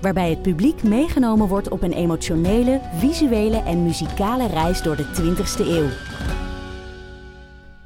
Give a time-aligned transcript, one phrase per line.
[0.00, 5.66] Waarbij het publiek meegenomen wordt op een emotionele, visuele en muzikale reis door de 20ste
[5.66, 5.88] eeuw.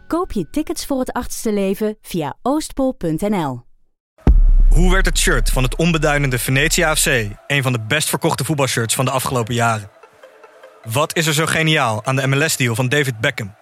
[0.07, 3.63] Koop je tickets voor het achtste leven via oostpol.nl.
[4.69, 7.07] Hoe werd het shirt van het onbeduidende Venetia FC
[7.47, 9.91] een van de best verkochte voetbalshirts van de afgelopen jaren?
[10.93, 13.55] Wat is er zo geniaal aan de MLS-deal van David Beckham?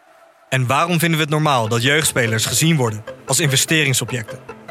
[0.49, 4.62] En waarom vinden we het normaal dat jeugdspelers gezien worden als investeringsobjecten?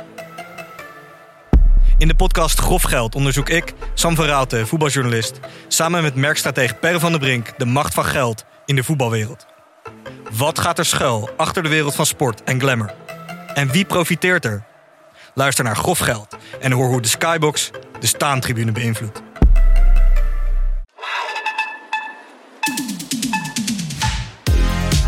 [2.01, 7.11] In de podcast Grof Geld onderzoek ik, Sam van voetbaljournalist, samen met merkstratege Per van
[7.11, 9.45] der Brink de macht van geld in de voetbalwereld.
[10.31, 12.93] Wat gaat er schuil achter de wereld van sport en glamour?
[13.53, 14.63] En wie profiteert er?
[15.33, 19.21] Luister naar Grof Geld en hoor hoe de Skybox de staantribune beïnvloedt.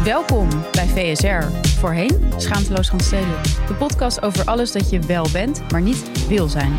[0.04, 0.50] Welkom
[0.94, 1.68] VSR.
[1.80, 3.42] Voorheen Schaamteloos gaan stelen.
[3.68, 6.74] De podcast over alles dat je wel bent, maar niet wil zijn.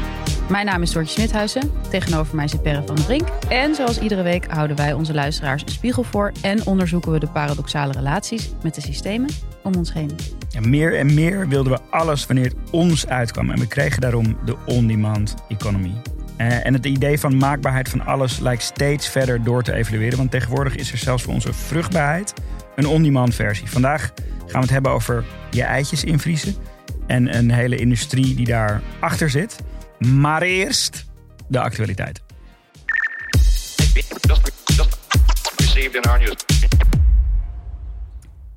[0.48, 1.70] Mijn naam is Doortje Smithuizen.
[1.90, 3.28] Tegenover mij zit Perre van der Brink.
[3.48, 6.32] En zoals iedere week houden wij onze luisteraars een spiegel voor...
[6.42, 9.28] en onderzoeken we de paradoxale relaties met de systemen
[9.62, 10.10] om ons heen.
[10.52, 13.50] En meer en meer wilden we alles wanneer het ons uitkwam.
[13.50, 15.92] En we kregen daarom de on-demand economy.
[16.36, 20.18] Eh, en het idee van maakbaarheid van alles lijkt steeds verder door te evolueren.
[20.18, 22.34] Want tegenwoordig is er zelfs voor onze vruchtbaarheid
[22.76, 23.70] een on-demand versie.
[23.70, 26.54] Vandaag gaan we het hebben over je eitjes invriezen.
[27.06, 29.56] En een hele industrie die daar achter zit.
[29.98, 31.04] Maar eerst
[31.48, 32.22] de actualiteit.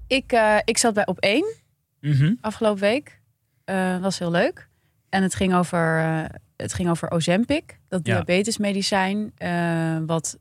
[0.08, 1.56] Ik, eh, ik zat bij op één
[2.02, 2.34] Mhm.
[2.42, 3.20] afgelopen week.
[3.66, 4.68] Dat was heel leuk.
[5.10, 6.24] En het ging over, eh,
[6.58, 8.14] het ging over Ozempic, dat Ja.
[8.14, 10.38] diabetesmedicijn, eh, wat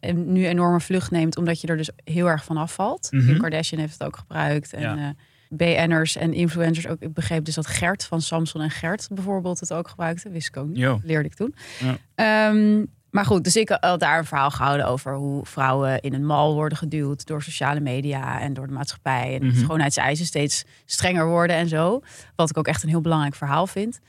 [0.00, 3.08] eh, nu enorme vlucht neemt, omdat je er dus heel erg van afvalt.
[3.12, 3.26] Mhm.
[3.26, 4.72] Kim Kardashian heeft het ook gebruikt.
[4.72, 4.96] En Ja.
[4.96, 5.08] eh,
[5.48, 7.00] BN'ers en influencers ook.
[7.00, 10.30] Ik begreep dus dat Gert van Samson en Gert bijvoorbeeld het ook gebruikte.
[10.30, 10.86] Wist ik ook niet.
[11.04, 11.54] Leerde ik toen.
[11.80, 11.96] Ja.
[12.14, 16.26] Ehm, maar goed, dus ik had daar een verhaal gehouden over hoe vrouwen in een
[16.26, 19.38] mal worden geduwd door sociale media en door de maatschappij.
[19.40, 19.56] En Mhm.
[19.56, 22.00] schoonheidseisen steeds strenger worden en zo.
[22.36, 24.00] Wat ik ook echt een heel belangrijk verhaal vind.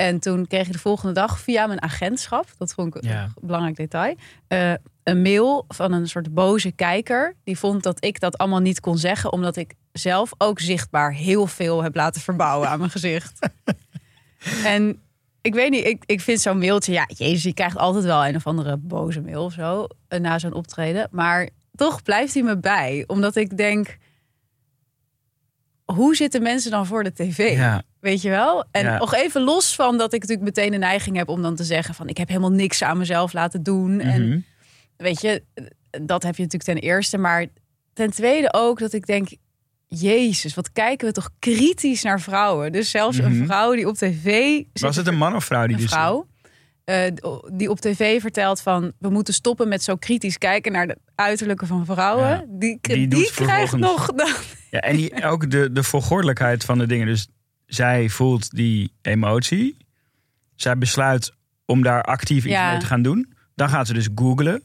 [0.00, 3.22] En toen kreeg ik de volgende dag via mijn agentschap, dat vond ik Ja.
[3.24, 4.14] een belangrijk detail,
[4.48, 4.72] eh,
[5.02, 7.36] een mail van een soort boze kijker.
[7.44, 11.46] Die vond dat ik dat allemaal niet kon zeggen, omdat ik zelf ook zichtbaar heel
[11.46, 13.48] veel heb laten verbouwen aan mijn gezicht.
[14.64, 15.00] en
[15.40, 18.36] ik weet niet, ik, ik vind zo'n mailtje, ja, jezus, je krijgt altijd wel een
[18.36, 21.08] of andere boze mail of zo eh, na zo'n optreden.
[21.10, 23.96] Maar toch blijft hij me bij, omdat ik denk,
[25.94, 27.56] hoe zitten mensen dan voor de tv?
[27.56, 28.64] Ja, Weet je wel?
[28.70, 28.98] En Ja.
[28.98, 31.94] nog even los van dat ik natuurlijk meteen de neiging heb om dan te zeggen
[31.94, 34.00] van ik heb helemaal niks aan mezelf laten doen.
[34.00, 34.38] En Mhm.
[34.96, 35.42] weet je,
[35.90, 37.18] dat heb je natuurlijk ten eerste.
[37.18, 37.46] Maar
[37.92, 39.28] ten tweede ook dat ik denk,
[39.86, 42.72] Jezus, wat kijken we toch kritisch naar vrouwen.
[42.72, 43.44] Dus zelfs een Mhm.
[43.46, 44.24] vrouw die op tv...
[44.72, 46.26] zit Was het een man of vrouw die een vrouw
[46.90, 47.12] eh,
[47.52, 51.66] die op tv vertelt van we moeten stoppen met zo kritisch kijken naar de uiterlijke
[51.66, 52.28] van vrouwen.
[52.28, 54.08] Ja, die die krijgt nog.
[54.70, 57.06] Ja, en die, ook de, de volgordelijkheid van de dingen.
[57.06, 57.28] Dus
[57.66, 59.76] zij voelt die emotie.
[60.54, 61.32] Zij besluit
[61.64, 62.70] om daar actief iets Ja.
[62.70, 63.32] mee te gaan doen.
[63.54, 64.62] Dan gaat ze dus googlen.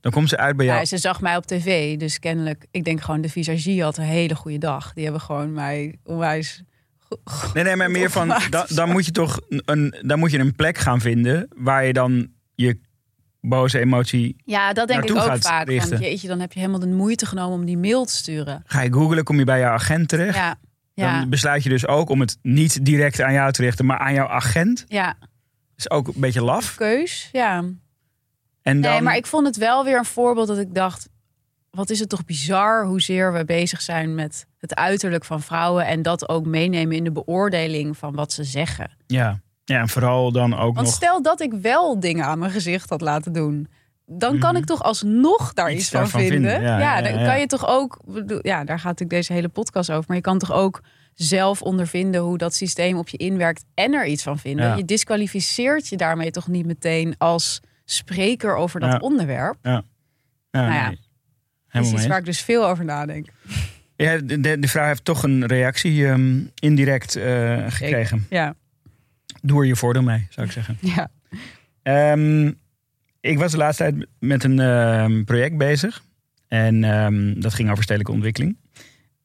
[0.00, 0.78] Dan komt ze uit bij jou.
[0.78, 2.66] Ja, ze zag mij op tv, dus kennelijk.
[2.70, 4.92] Ik denk gewoon de visagie had een hele goede dag.
[4.92, 6.62] Die hebben gewoon mij onwijs.
[7.54, 8.34] Nee, nee, maar meer van,
[8.68, 12.28] dan, moet je toch een, dan moet je een plek gaan vinden waar je dan
[12.54, 12.80] je
[13.40, 14.36] boze emotie.
[14.44, 15.68] Ja, dat denk ik ook vaak.
[15.68, 15.90] richten.
[15.90, 18.62] Want jeetje, dan heb je helemaal de moeite genomen om die mail te sturen.
[18.66, 20.36] Ga je googlen, kom je bij jouw agent terecht.
[20.36, 20.58] Ja,
[20.94, 23.98] ja, Dan besluit je dus ook om het niet direct aan jou te richten, maar
[23.98, 24.84] aan jouw agent.
[24.88, 25.16] ja.
[25.76, 26.74] Is ook een beetje laf.
[26.74, 27.64] Keus, ja.
[28.62, 31.08] En dan, Nee, maar ik vond het wel weer een voorbeeld dat ik dacht...
[31.70, 35.86] wat is het toch bizar hoezeer we bezig zijn met het uiterlijk van vrouwen...
[35.86, 38.90] en dat ook meenemen in de beoordeling van wat ze zeggen.
[39.06, 39.40] ja.
[39.64, 42.90] ja, en vooral dan ook Want nog stel dat ik wel dingen aan mijn gezicht
[42.90, 43.68] had laten doen.
[44.06, 44.60] Dan kan Mhm.
[44.60, 46.28] ik toch alsnog daar Iets iets, van vinden.
[46.50, 47.24] vinden, ja, ja, dan ja.
[47.24, 47.98] kan je toch ook.
[48.42, 50.04] Ja, daar gaat natuurlijk deze hele podcast over.
[50.06, 50.80] Maar je kan toch ook
[51.14, 54.66] zelf ondervinden hoe dat systeem op je inwerkt en er iets van vinden.
[54.66, 54.74] Ja.
[54.74, 58.98] Je disqualificeert je daarmee toch niet meteen als spreker over dat Ja.
[58.98, 59.56] onderwerp.
[59.62, 59.82] Ja,
[60.50, 61.00] Nou ja, nee.
[61.72, 63.28] Dat is iets waar ik dus veel over nadenk.
[64.04, 68.26] Ja, de, de, vrouw heeft toch een reactie ehm, indirect eh, gekregen.
[68.30, 68.54] Ja,
[69.42, 70.78] Doe er je voordeel mee, zou ik zeggen.
[70.94, 71.10] ja.
[71.82, 72.52] Ehm,
[73.20, 76.02] ik was de laatste tijd met een ehm, project bezig.
[76.48, 76.80] En
[77.40, 78.56] dat ging over stedelijke ontwikkeling.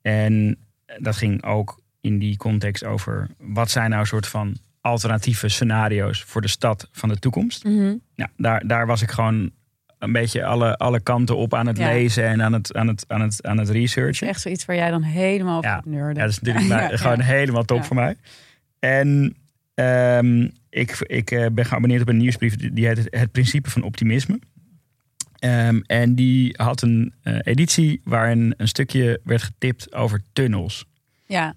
[0.01, 0.57] En
[0.97, 6.23] dat ging ook in die context over wat zijn nou een soort van alternatieve scenario's
[6.23, 7.67] voor de stad van de toekomst.
[8.15, 9.51] Ja, daar, daar was ik gewoon
[9.99, 11.87] een beetje alle, alle kanten op aan het Ja.
[11.87, 14.27] lezen en aan het, aan het, aan het, aan het researchen.
[14.27, 15.77] echt zoiets waar jij dan helemaal Ja.
[15.77, 16.19] op neurde.
[16.19, 18.15] Ja, dat is natuurlijk Ja, maar ja, gewoon helemaal top voor mij.
[18.79, 19.35] En
[19.73, 24.39] ehm, ik, ik eh, ben geabonneerd op een nieuwsbrief die heet het, principe van optimisme.
[25.39, 30.85] Ehm, en die had een eh, editie waarin een stukje werd getipt over tunnels.
[31.25, 31.55] Ja,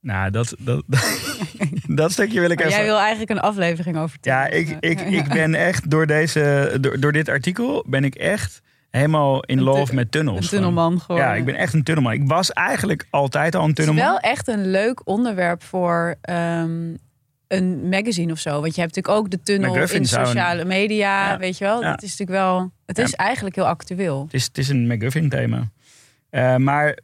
[0.00, 1.29] Nou, dat, dat, dat
[2.12, 2.78] stukje wil ik maar even...
[2.78, 7.00] jij wil eigenlijk een aflevering over Ja, ik, ik, ik ben echt door, deze, door,
[7.00, 10.40] door dit artikel ben ik echt helemaal in love met tunnels.
[10.40, 11.20] Een tunnelman gewoon.
[11.20, 12.12] Ja, ik ben echt een tunnelman.
[12.12, 14.10] Ik was eigenlijk altijd al een Het is tunnelman.
[14.12, 16.94] wel echt een leuk onderwerp voor ehm,
[17.48, 18.60] een magazine of zo.
[18.60, 21.38] Want je hebt natuurlijk ook de tunnel McGuffin in sociale media, Ja.
[21.38, 21.82] weet je wel.
[21.82, 21.90] Ja.
[21.90, 22.70] Dat is natuurlijk wel...
[22.86, 23.02] Het Ja.
[23.04, 24.22] is eigenlijk heel actueel.
[24.24, 25.70] Het is, het is een McGuffin-thema.
[26.30, 26.98] Eh, maar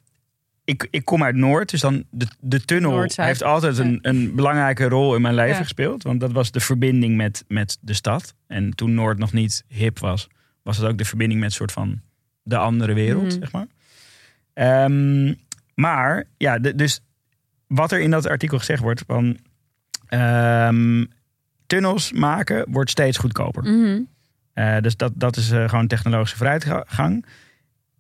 [0.66, 3.28] ik, ik kom uit Noord, dus dan de, de tunnel Noord-Zuid.
[3.28, 5.62] heeft altijd een, een belangrijke rol in mijn leven Ja.
[5.62, 6.02] gespeeld.
[6.02, 8.34] Want dat was de verbinding met, met de stad.
[8.46, 10.28] En toen Noord nog niet hip was,
[10.62, 12.00] was het ook de verbinding met soort van
[12.42, 13.30] de andere wereld, Mhm.
[13.40, 13.66] zeg maar.
[14.52, 15.34] Ehm,
[15.74, 17.00] maar, ja, de- dus
[17.66, 19.36] wat er in dat artikel gezegd wordt van...
[20.08, 21.04] ehm,
[21.66, 23.62] tunnels maken wordt steeds goedkoper.
[23.62, 24.00] Mhm.
[24.52, 27.24] Eh, dus dat, dat is eh, gewoon technologische vooruitgang.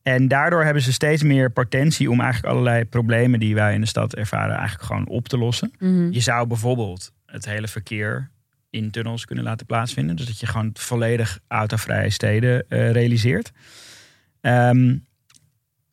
[0.06, 3.86] En daardoor hebben ze steeds meer potentie om eigenlijk allerlei problemen die wij in de
[3.86, 5.72] stad ervaren, eigenlijk gewoon op te lossen.
[5.78, 6.10] Mhm.
[6.10, 8.30] Je zou bijvoorbeeld het hele verkeer
[8.70, 10.16] in tunnels kunnen laten plaatsvinden.
[10.16, 13.52] Dus dat je gewoon volledig autovrije steden eh, realiseert.
[14.40, 14.96] Ehm,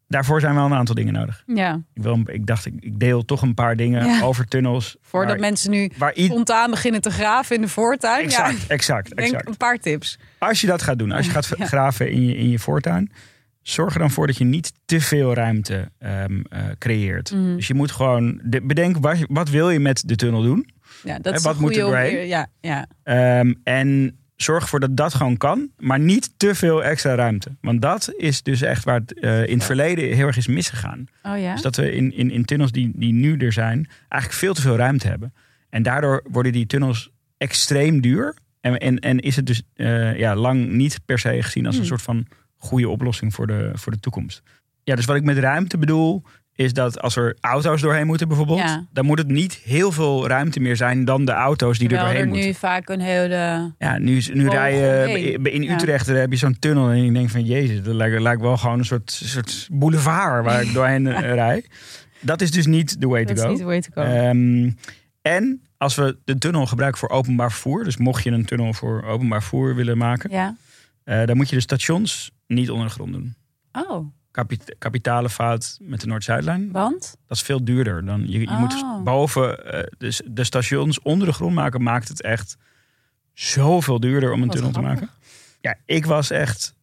[0.08, 1.44] daarvoor zijn wel een aantal dingen nodig.
[1.46, 4.22] Ja, Ik, wil, ik dacht, ik, deel toch een paar dingen Ja.
[4.22, 4.96] over tunnels.
[5.02, 8.24] voordat waar, mensen nu waar spontaan beginnen te graven in de voortuin.
[8.24, 9.48] Exact, Ja, exact, denk exact.
[9.48, 10.20] een paar tips.
[10.38, 11.66] Als je dat gaat doen, als je gaat Ja.
[11.66, 13.12] graven in je, in je voortuin,
[13.64, 17.32] zorg er dan voor dat je niet te veel ruimte ehm, eh, creëert.
[17.32, 17.56] Mhm.
[17.56, 20.70] Dus je moet gewoon de, bedenk wat, wat wil je met de tunnel doen.
[21.04, 22.28] Ja, dat is wat een moet er doorheen?
[22.28, 22.88] Ja, ja.
[23.04, 27.56] Ehm, en zorg ervoor dat dat gewoon kan, maar niet te veel extra ruimte.
[27.62, 31.06] Want dat is dus echt waar het eh, in het verleden heel erg is misgegaan.
[31.24, 31.52] Oh ja?
[31.54, 34.62] Dus dat we in, in, in tunnels die, die nu er zijn, eigenlijk veel te
[34.62, 35.34] veel ruimte hebben.
[35.70, 38.38] En daardoor worden die tunnels extreem duur.
[38.62, 41.82] En, en, en is het dus eh, ja, lang niet per se gezien als een
[41.82, 41.90] Hmm.
[41.90, 42.28] soort van
[42.64, 44.42] goede oplossing voor de, voor de toekomst.
[44.84, 46.24] Ja, dus wat ik met ruimte bedoel,
[46.56, 48.86] is dat als er auto's doorheen moeten bijvoorbeeld, Ja.
[48.92, 52.14] dan moet het niet heel veel ruimte meer zijn dan de auto's die Terwijl er
[52.14, 52.60] doorheen er nu moeten.
[52.70, 53.74] vaak een hele...
[53.78, 55.74] Ja, nu, nu rij je in Ja.
[55.74, 58.58] Utrecht daar heb je zo'n tunnel en ik denk van jezus, dat lijkt, lijkt wel
[58.58, 61.66] gewoon een soort, soort boulevard waar ik doorheen eh, rij.
[62.20, 63.50] Dat is dus niet the way Dat to is go.
[63.50, 64.02] niet the way to go.
[64.02, 64.72] Ehm,
[65.22, 69.04] en als we de tunnel gebruiken voor openbaar vervoer, dus mocht je een tunnel voor
[69.04, 70.56] openbaar vervoer willen maken, ja.
[71.04, 73.36] eh, dan moet je de stations niet onder de grond doen.
[73.72, 76.72] Oh, Kapit- kapitale fout met de Noord-Zuidlijn.
[76.72, 77.16] want?
[77.28, 78.06] Dat is veel duurder.
[78.06, 79.04] Dan je, je moet Oh.
[79.04, 79.58] boven
[79.98, 82.58] dus de stations onder de grond maken, maakt het echt
[83.34, 85.10] zoveel duurder om een Wat tunnel te maken.
[85.62, 86.76] Ja, ik was echt,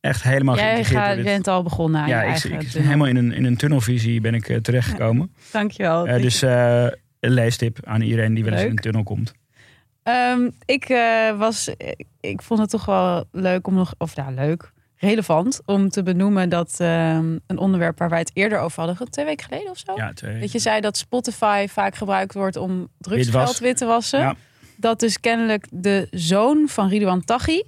[0.00, 1.24] echt helemaal Jij gaat, dit.
[1.24, 2.60] bent al begonnen aan ja, ik, tunnel.
[2.72, 5.32] helemaal in een, in een tunnelvisie ben ik eh, terechtgekomen.
[5.52, 6.06] Dankjewel.
[6.06, 9.32] Eh, dus een leestip aan iedereen die wel eens in een tunnel komt.
[10.02, 10.86] Ehm, ik
[11.38, 11.70] was,
[12.20, 16.48] ik vond het toch wel leuk om nog, of ja, leuk, relevant om te benoemen
[16.48, 19.92] dat ehm, een onderwerp waar wij het eerder over hadden, twee weken geleden of zo.
[19.94, 20.40] Ja, twee.
[20.40, 24.18] Dat je zei dat Spotify vaak gebruikt wordt om drugsgeld wit te wassen.
[24.20, 24.34] Ja.
[24.76, 27.62] Dat dus kennelijk de zoon van Ridwan Taghi,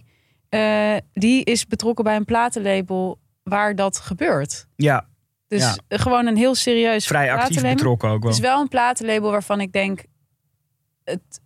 [0.49, 4.67] eh, die is betrokken bij een platenlabel waar dat gebeurt.
[4.77, 5.07] ja,
[5.49, 5.99] Dus Ja.
[5.99, 8.31] gewoon een heel serieus vrij actief betrokken ook wel.
[8.31, 10.05] Het is wel een platenlabel waarvan ik denk...
[11.05, 11.41] Het,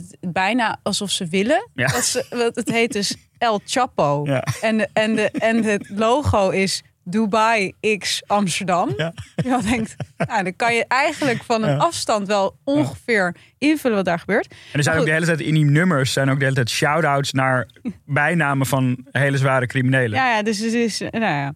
[0.00, 1.68] het, bijna alsof ze willen.
[1.74, 1.86] Ja.
[1.86, 4.22] Dat ze, want het heet dus El Chapo.
[4.24, 4.44] Ja.
[4.60, 8.92] En, de, en, de, en het logo is Dubai X Amsterdam.
[8.96, 9.12] Ja.
[9.36, 11.76] Je denkt, nou, dan kan je eigenlijk van een Ja.
[11.76, 14.50] afstand wel ongeveer invullen wat daar gebeurt.
[14.50, 16.70] En er zijn ook de hele tijd in die nummers zijn ook de hele tijd
[16.70, 17.68] shout-outs naar
[18.04, 20.18] bijnamen van hele zware criminelen.
[20.18, 21.52] Ja, ja dus het is, nou ja.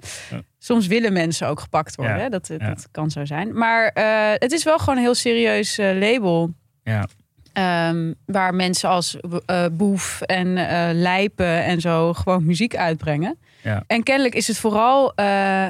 [0.59, 2.17] Soms willen mensen ook gepakt worden.
[2.21, 2.29] Hè?
[2.29, 3.59] Dat, dat kan zo zijn.
[3.59, 6.55] Maar eh, het is wel gewoon een heel serieus eh, label.
[6.83, 7.07] Ja.
[7.53, 9.17] Ehm, waar mensen als
[9.47, 13.39] eh, Boef en eh, Lijpen en zo gewoon muziek uitbrengen.
[13.63, 13.85] Ja.
[13.87, 15.69] En kennelijk is het vooral eh,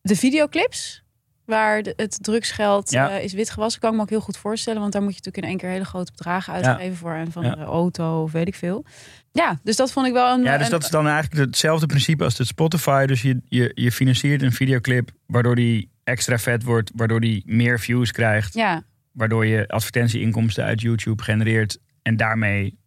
[0.00, 1.02] de videoclips.
[1.44, 3.10] Waar de- het drugsgeld Ja.
[3.10, 3.80] is witgewassen.
[3.80, 4.80] Kan ik me ook heel goed voorstellen.
[4.80, 7.42] Want daar moet je natuurlijk in één keer hele grote bedragen uitgeven voor een van
[7.42, 8.84] de auto of weet ik veel.
[9.32, 10.42] Ja, dus dat vond ik wel een.
[10.42, 13.06] Ja, dus een- dat is dan eigenlijk hetzelfde principe als de Spotify.
[13.06, 17.80] Dus je, je, je financiert een videoclip waardoor die extra vet wordt, waardoor die meer
[17.80, 18.82] views krijgt, ja,
[19.18, 22.78] waardoor je advertentieinkomsten uit YouTube genereert en daarmee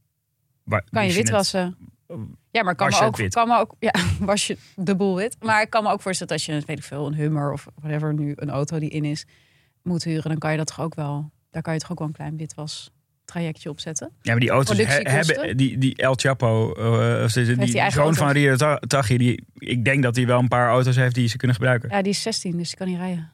[0.66, 1.78] kan je het witwassen.
[2.52, 5.36] Ja, maar kan me ook, kan me ook, ja, was je de boel wit.
[5.44, 7.68] Maar ik kan me ook voorstellen dat als je, weet ik veel, een Hummer of
[7.76, 9.26] whatever nu een auto die in is,
[9.84, 12.08] moet huren, dan kan je dat toch ook wel, daar kan je toch ook wel
[12.08, 12.92] een klein witwas
[13.26, 14.12] trajectje op zetten.
[14.22, 17.80] Ja, maar die auto's he- hebben die, die El Chapo, eh, of die, die, die
[17.80, 18.32] eigen zoon van?
[18.32, 21.38] Rio Ta- Taghi, die, ik denk dat hij wel een paar auto's heeft die ze
[21.38, 21.90] kunnen gebruiken.
[21.90, 23.32] Ja, die is 16, dus die kan niet rijden.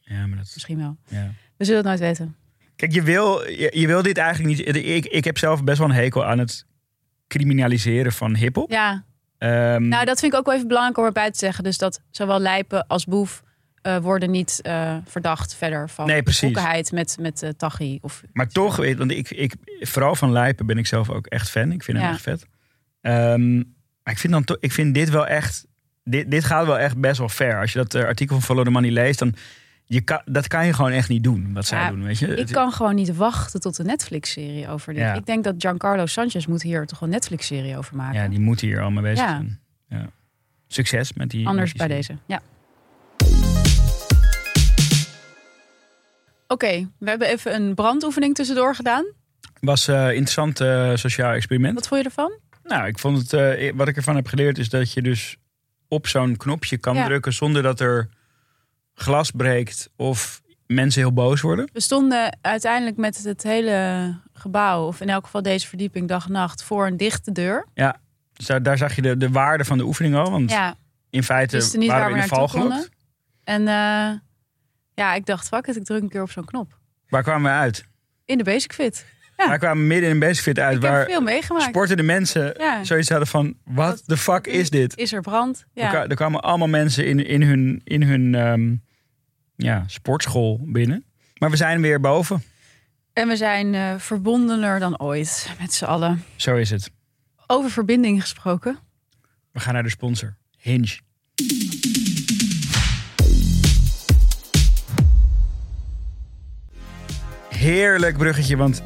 [0.00, 0.96] Ja, maar dat, Misschien wel.
[1.08, 1.32] ja.
[1.60, 2.36] We zullen het nooit weten.
[2.76, 4.76] Kijk, je wil, je, je wil dit eigenlijk niet.
[4.76, 6.66] Ik, ik heb zelf best wel een hekel aan het
[7.28, 8.70] criminaliseren van hiphop.
[8.70, 9.04] Ja,
[9.38, 11.64] Ehm, nou dat vind ik ook wel even belangrijk om erbij te zeggen.
[11.64, 13.42] Dus dat zowel Lijpen als Boef
[13.82, 17.98] eh, worden niet eh, verdacht verder van Nee, betrokkenheid met, met eh Taghi.
[18.00, 21.50] Of, maar toch, weet, want ik, ik, vooral van Lijpen ben ik zelf ook echt
[21.50, 21.72] fan.
[21.72, 22.12] Ik vind hem Ja.
[22.12, 22.46] echt vet.
[23.00, 23.56] Ehm,
[24.02, 25.66] maar ik vind, dan ik vind dit wel echt.
[26.04, 27.60] Dit, dit gaat wel echt best wel ver.
[27.60, 29.34] Als je dat artikel van Follow the Money leest, dan.
[29.92, 32.02] Je kan, dat kan je gewoon echt niet doen, wat zij Ja, doen.
[32.02, 32.34] Weet je?
[32.34, 35.02] Ik kan gewoon niet wachten tot de Netflix-serie over dit.
[35.02, 35.14] Ja.
[35.14, 38.20] Ik denk dat Giancarlo Sanchez moet hier toch een Netflix-serie over maken.
[38.22, 39.28] Ja, die moeten hier al mee bezig Ja.
[39.28, 39.60] zijn.
[39.88, 40.06] Ja.
[40.66, 41.46] Succes met die.
[41.46, 42.18] Anders met die bij serie.
[42.26, 42.40] deze.
[42.40, 42.40] Ja.
[46.48, 49.04] Oké, we hebben even een brandoefening tussendoor gedaan.
[49.60, 51.74] Was een interessant eh, sociaal experiment.
[51.74, 52.32] Wat vond je ervan?
[52.62, 53.32] Nou, ik vond het.
[53.32, 55.36] eh, wat ik ervan heb geleerd is dat je dus
[55.88, 58.08] op zo'n knopje kan drukken zonder dat er
[58.94, 61.68] glas breekt of mensen heel boos worden.
[61.72, 66.32] We stonden uiteindelijk met het hele gebouw, of in elk geval deze verdieping dag en
[66.32, 67.66] nacht, voor een dichte deur.
[68.32, 70.30] Dus daar, daar zag je de, de waarde van de oefening al.
[70.30, 70.74] Want Ja,
[71.10, 72.88] in feite waren waar we in de val gelokt.
[73.44, 74.10] En eh,
[74.94, 76.78] ja, ik dacht, fuck it, ik druk een keer op zo'n knop.
[77.08, 77.84] Waar kwamen we uit?
[78.24, 79.06] In de basic fit.
[79.40, 79.48] Ja.
[79.48, 81.64] Wij kwamen midden in een basic fit uit ik waar veel meegemaakt.
[81.64, 82.84] sportende mensen Ja.
[82.84, 84.96] zoiets hadden van, wat de fuck is dit?
[84.96, 85.64] Is er brand?
[85.74, 86.06] Er, Ja.
[86.08, 88.74] er kwamen allemaal mensen in, in hun, in hun ehm,
[89.56, 91.04] ja, sportschool binnen.
[91.38, 92.42] Maar we zijn weer boven.
[93.12, 96.24] En we zijn eh, verbondener dan ooit met z'n allen.
[96.36, 96.90] Zo is het.
[97.46, 98.78] Over verbinding gesproken.
[99.52, 100.36] We gaan naar de sponsor.
[100.56, 100.98] Hinge.
[107.48, 108.82] Heerlijk bruggetje, want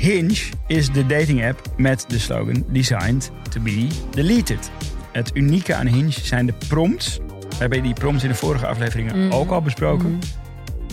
[0.00, 4.70] Hinge is de dating app met de slogan Designed to be deleted.
[5.12, 7.18] Het unieke aan Hinge zijn de prompts.
[7.48, 9.32] We hebben die prompts in de vorige afleveringen Mhm.
[9.32, 10.10] ook al besproken.
[10.10, 10.18] Mhm.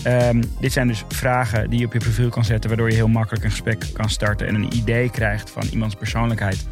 [0.02, 3.08] Ehm, dit zijn dus vragen die je op je profiel kan zetten, waardoor je heel
[3.08, 6.66] makkelijk een gesprek kan starten en een idee krijgt van iemands persoonlijkheid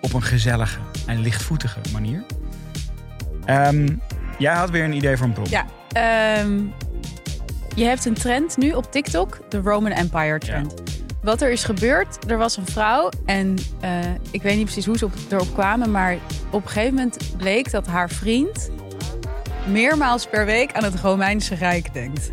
[0.00, 2.24] op een gezellige en lichtvoetige manier.
[3.44, 3.88] Ehm,
[4.38, 5.50] jij had weer een idee voor een prompt.
[5.50, 5.66] Ja.
[5.92, 6.58] Ehm,
[7.74, 10.74] je hebt een trend nu op TikTok, de Roman Empire trend.
[11.22, 13.90] Wat er is gebeurd, er was een vrouw en eh,
[14.30, 16.16] ik weet niet precies hoe ze op, erop kwamen, maar
[16.50, 18.70] op een gegeven moment bleek dat haar vriend
[19.66, 22.32] meermaals per week aan het Romeinse Rijk denkt.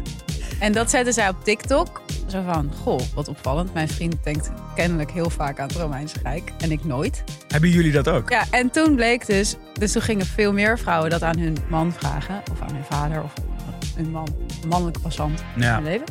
[0.59, 2.01] En dat zette zij op TikTok.
[2.27, 3.73] Zo van, goh, wat opvallend.
[3.73, 7.23] Mijn vriend denkt kennelijk heel vaak aan het Romeinse Rijk en ik nooit.
[7.47, 8.29] Hebben jullie dat ook?
[8.29, 11.93] Ja, en toen bleek dus, dus toen gingen veel meer vrouwen dat aan hun man
[11.93, 13.33] vragen, of aan hun vader, of
[13.95, 14.27] hun man,
[14.61, 16.05] een mannelijke passant in hun leven.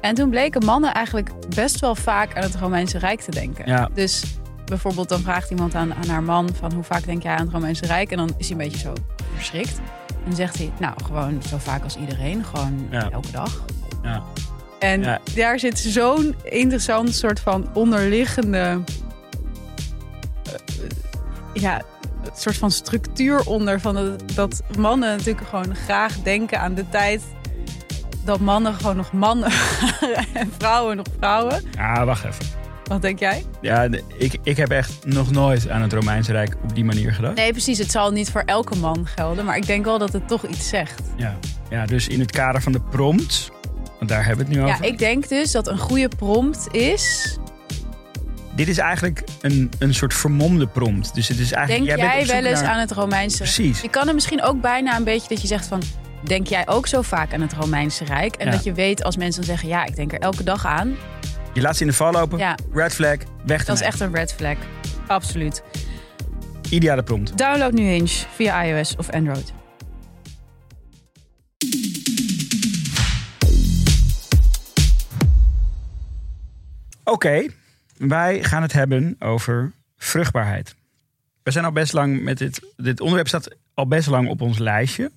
[0.00, 3.66] En toen bleken mannen eigenlijk best wel vaak aan het Romeinse Rijk te denken.
[3.68, 3.88] Ja.
[3.94, 4.24] Dus
[4.64, 7.52] bijvoorbeeld dan vraagt iemand aan, aan haar man van hoe vaak denk jij aan het
[7.52, 8.10] Romeinse Rijk?
[8.10, 8.92] En dan is hij een beetje zo
[9.34, 9.78] verschrikt.
[10.08, 13.10] En dan zegt hij, nou gewoon zo vaak als iedereen, gewoon Ja.
[13.10, 13.64] elke dag.
[14.02, 14.22] Ja.
[14.78, 15.18] En Ja.
[15.34, 18.58] daar zit zo'n interessant soort van onderliggende.
[18.58, 20.54] eh,
[21.62, 21.82] ja,
[22.34, 23.80] soort van structuur onder.
[23.80, 27.22] Van dat, dat mannen natuurlijk gewoon graag denken aan de tijd.
[28.26, 29.50] Dat mannen gewoon nog mannen
[30.00, 31.62] waren en vrouwen nog vrouwen.
[31.78, 32.44] Ah, wacht even.
[32.84, 33.44] Wat denk jij?
[33.60, 37.34] Ja, ik, ik heb echt nog nooit aan het Romeinse Rijk op die manier gedacht.
[37.34, 37.78] Nee, precies.
[37.78, 39.44] Het zal niet voor elke man gelden.
[39.44, 41.02] Maar ik denk wel dat het toch iets zegt.
[41.16, 41.36] Ja.
[41.70, 43.50] ja, dus in het kader van de prompts,
[43.98, 44.84] want daar hebben we het nu Ja, over.
[44.86, 47.36] ik denk dus dat een goede prompt is.
[48.54, 51.14] Dit is eigenlijk een, een soort vermomde prompt.
[51.14, 51.86] Dus het is Denk eigenlijk.
[51.98, 53.80] jij, bent op zoek wel eens naar- aan het Romeinse Precies.
[53.80, 55.82] Je kan er misschien ook bijna een beetje dat je zegt van...
[56.24, 58.34] Denk jij ook zo vaak aan het Romeinse Rijk?
[58.36, 58.52] En Ja.
[58.52, 59.68] dat je weet als mensen dan zeggen...
[59.68, 60.96] Ja, ik denk er elke dag aan.
[61.52, 62.38] Je laat ze in de val lopen.
[62.38, 64.56] Ja, Red flag, weg dat is echt een red flag.
[65.06, 65.62] Absoluut.
[66.70, 67.38] Ideale prompt.
[67.38, 69.52] Download nu Hinge via iOS of Android.
[77.04, 77.46] Oké,
[77.96, 80.74] wij gaan het hebben over vruchtbaarheid.
[81.42, 82.60] We zijn al best lang met dit.
[82.76, 85.10] Dit onderwerp staat al best lang op ons lijstje.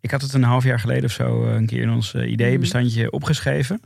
[0.00, 2.30] Ik had het een half jaar geleden of zo eh, een keer in ons eh,
[2.30, 3.80] ideeënbestandje opgeschreven.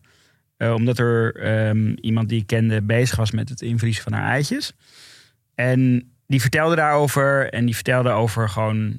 [0.57, 4.31] Eh, omdat er ehm, iemand die ik kende bezig was met het invriezen van haar
[4.31, 4.73] eitjes.
[5.55, 7.51] En die vertelde daarover.
[7.53, 8.97] En die vertelde over gewoon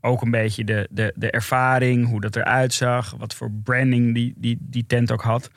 [0.00, 4.34] ook een beetje de, de, de ervaring, hoe dat eruit zag, wat voor branding die,
[4.36, 5.50] die, die tent ook had.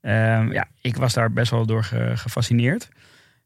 [0.00, 2.88] Ehm, ja, ik was daar best wel door ge- gefascineerd.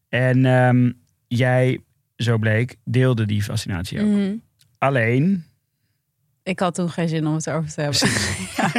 [0.09, 0.91] En ehm,
[1.29, 1.81] jij
[2.17, 4.07] zo bleek, deelde die fascinatie ook.
[4.07, 4.35] Mhm.
[4.79, 5.45] Alleen,
[6.43, 8.01] Ik had toen geen zin om het erover te hebben.
[8.57, 8.73] Ja.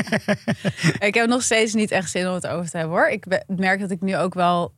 [1.08, 3.08] Ik heb nog steeds niet echt zin om het over te hebben hoor.
[3.10, 4.74] Ik merk dat ik nu ook wel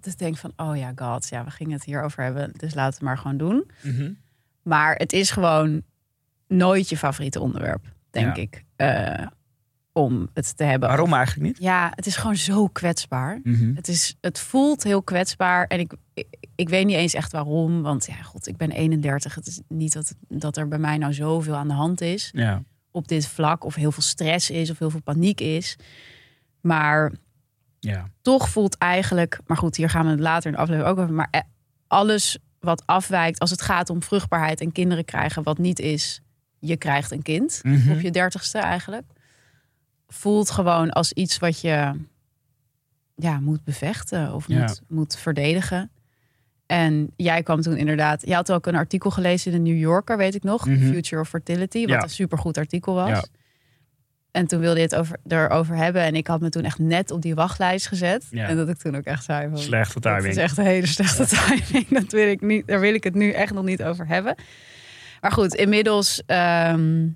[0.00, 2.94] dus denk van, oh ja, god, ja, we gingen het hierover hebben, dus laten we
[2.94, 3.70] het maar gewoon doen.
[4.62, 5.82] Maar het is gewoon
[6.48, 8.42] nooit je favoriete onderwerp, denk Ja.
[8.42, 9.26] ik, eh,
[10.00, 10.88] om het te hebben.
[10.88, 11.58] waarom eigenlijk niet?
[11.62, 13.40] Ja, het is gewoon zo kwetsbaar.
[13.42, 13.74] Mhm.
[13.74, 15.66] Het, is, het voelt heel kwetsbaar.
[15.66, 17.82] En ik, ik, ik weet niet eens echt waarom.
[17.82, 19.34] Want ja, god, ik ben 31.
[19.34, 22.62] Het is niet dat, dat er bij mij nou zoveel aan de hand is Ja.
[22.90, 23.64] op dit vlak.
[23.64, 25.76] Of heel veel stress is of heel veel paniek is.
[26.60, 27.12] Maar
[27.78, 28.08] ja.
[28.22, 29.40] toch voelt eigenlijk...
[29.46, 31.14] Maar goed, hier gaan we het later in de aflevering ook over.
[31.14, 31.40] Maar eh,
[31.86, 35.42] alles wat afwijkt als het gaat om vruchtbaarheid en kinderen krijgen...
[35.42, 36.20] wat niet is,
[36.58, 37.90] je krijgt een kind Mhm.
[37.90, 39.04] op je dertigste eigenlijk.
[40.12, 41.92] Voelt gewoon als iets wat je
[43.14, 44.60] ja, moet bevechten of Ja.
[44.60, 45.90] moet, moet verdedigen.
[46.66, 48.26] En jij kwam toen inderdaad...
[48.26, 50.66] Je had ook een artikel gelezen in de New Yorker, weet ik nog.
[50.66, 50.92] Mhm.
[50.92, 52.02] Future of Fertility, wat Ja.
[52.02, 53.08] een supergoed artikel was.
[53.08, 53.24] Ja.
[54.30, 56.02] En toen wilde je het over, erover hebben.
[56.02, 58.26] En ik had me toen echt net op die wachtlijst gezet.
[58.30, 58.46] Ja.
[58.48, 59.58] En dat ik toen ook echt zei van...
[59.58, 60.32] Slechte Dat timing.
[60.34, 61.88] is echt een hele slechte timing.
[62.00, 64.34] Dat wil ik niet, daar wil ik het nu echt nog niet over hebben.
[65.20, 67.08] Maar goed, inmiddels ehm,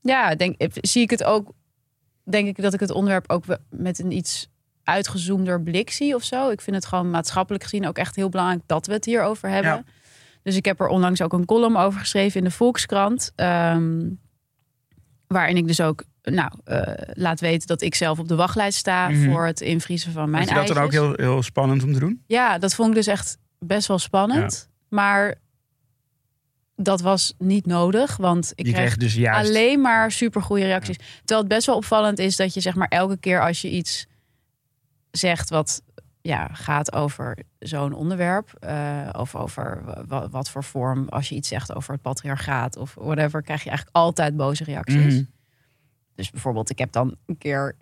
[0.00, 1.52] ja, denk, zie ik het ook.
[2.24, 4.48] Denk ik dat ik het onderwerp ook met een iets
[4.84, 6.50] uitgezoomder blik zie of zo.
[6.50, 9.70] Ik vind het gewoon maatschappelijk gezien ook echt heel belangrijk dat we het hierover hebben.
[9.72, 9.84] Ja.
[10.42, 13.32] Dus ik heb er onlangs ook een column over geschreven in de Volkskrant.
[13.36, 14.08] ehm,
[15.26, 19.08] waarin ik dus ook nou, eh, laat weten dat ik zelf op de wachtlijst sta
[19.08, 19.30] Mhm.
[19.30, 22.22] voor het invriezen van mijn je dat dan ook heel, heel spannend om te doen?
[22.26, 24.68] Ja, dat vond ik dus echt best wel spannend.
[24.88, 25.34] Maar
[26.76, 29.48] dat was niet nodig, want ik Je kreeg kreeg dus juist...
[29.48, 30.96] alleen maar supergoeie reacties.
[31.18, 34.06] Terwijl het best wel opvallend is dat je zeg maar elke keer als je iets
[35.10, 35.82] zegt wat
[36.20, 41.48] ja, gaat over zo'n onderwerp, eh, of over wa- wat voor vorm, als je iets
[41.48, 45.14] zegt over het patriarchaat of whatever, krijg je eigenlijk altijd boze reacties.
[45.14, 45.22] Mhm.
[46.14, 47.76] Dus bijvoorbeeld, ik heb dan een keer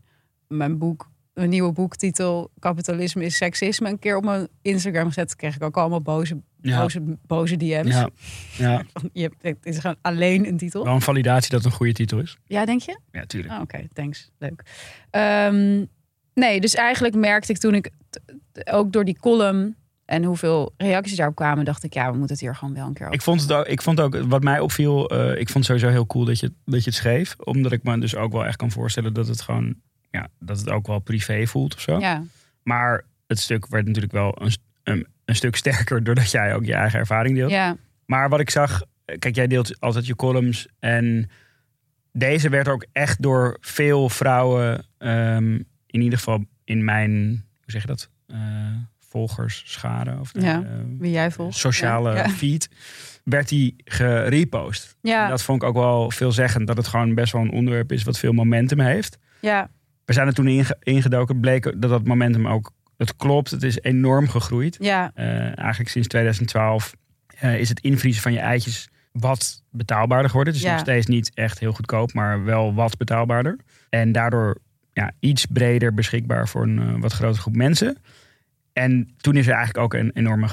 [0.48, 5.36] mijn boek, een nieuwe boektitel, Kapitalisme is Seksisme, een keer op mijn Instagram gezet.
[5.36, 6.80] Kreeg ik ook allemaal boze, Ja.
[6.80, 7.94] boze, boze DM's.
[7.94, 8.08] Ja.
[8.58, 10.84] ja, Je hebt, het is gewoon alleen een titel.
[10.84, 12.36] wel een validatie dat het een goede titel is.
[12.46, 12.98] Ja, denk je?
[13.12, 13.54] Ja, tuurlijk.
[13.54, 14.30] Oh, Oké, thanks.
[14.38, 14.62] Leuk.
[15.10, 15.84] Ehm,
[16.34, 17.90] nee, dus eigenlijk merkte ik toen ik
[18.70, 22.40] ook door die column en hoeveel reacties daarop kwamen, dacht ik, ja, we moeten het
[22.44, 23.14] hier gewoon wel een keer over.
[23.18, 25.88] Ik vond het ook, ik vond ook wat mij opviel, eh, ik vond het sowieso
[25.88, 27.36] heel cool dat je, dat je het schreef.
[27.38, 29.74] Omdat ik me dus ook wel echt kan voorstellen dat het gewoon,
[30.12, 31.98] ja, dat het ook wel privé voelt of zo.
[31.98, 32.22] Ja,
[32.62, 36.74] Maar het stuk werd natuurlijk wel een, een, een stuk sterker doordat jij ook je
[36.74, 37.50] eigen ervaring deelt.
[37.50, 38.82] ja, Maar wat ik zag,
[39.18, 40.68] kijk, jij deelt altijd je columns.
[40.78, 41.30] En
[42.12, 45.54] deze werd ook echt door veel vrouwen, ehm,
[45.86, 47.10] in ieder geval in mijn,
[47.60, 48.36] hoe zeg je dat, eh
[48.98, 51.56] volgers, schade of Ja, eh, wie jij volgt.
[51.58, 52.28] sociale Ja.
[52.28, 52.68] feed,
[53.24, 54.96] werd die gerepost.
[55.02, 57.92] Ja, En Dat vond ik ook wel veelzeggend, dat het gewoon best wel een onderwerp
[57.92, 59.18] is wat veel momentum heeft.
[59.40, 59.70] ja,
[60.12, 63.80] We zijn er toen inge- ingedoken, bleek dat dat momentum ook, het klopt, het is
[63.80, 64.76] enorm gegroeid.
[64.80, 66.94] ja, Eh, eigenlijk sinds 2012
[67.38, 70.52] eh, is het invriezen van je eitjes wat betaalbaarder geworden.
[70.54, 70.74] Het is Ja.
[70.74, 73.56] nog steeds niet echt heel goedkoop, maar wel wat betaalbaarder.
[73.90, 74.58] En daardoor
[74.92, 77.96] ja, iets breder beschikbaar voor een eh, wat grotere groep mensen.
[78.72, 80.48] En toen is er eigenlijk ook een enorme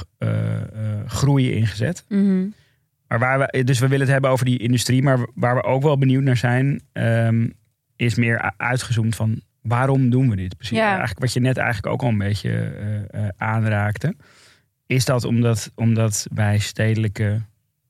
[1.06, 2.06] groei ingezet.
[2.10, 2.46] mhm.
[3.08, 5.84] Maar waar we, dus we willen het hebben over die industrie, maar waar we ook
[5.84, 7.48] wel benieuwd naar zijn, ehm,
[7.96, 10.78] is meer uitgezoomd van waarom doen we dit precies?
[10.78, 10.88] Ja.
[10.90, 12.52] Eigenlijk wat je net eigenlijk ook al een beetje
[13.12, 14.16] eh, aanraakte.
[14.86, 17.42] Is dat omdat, omdat wij stedelijke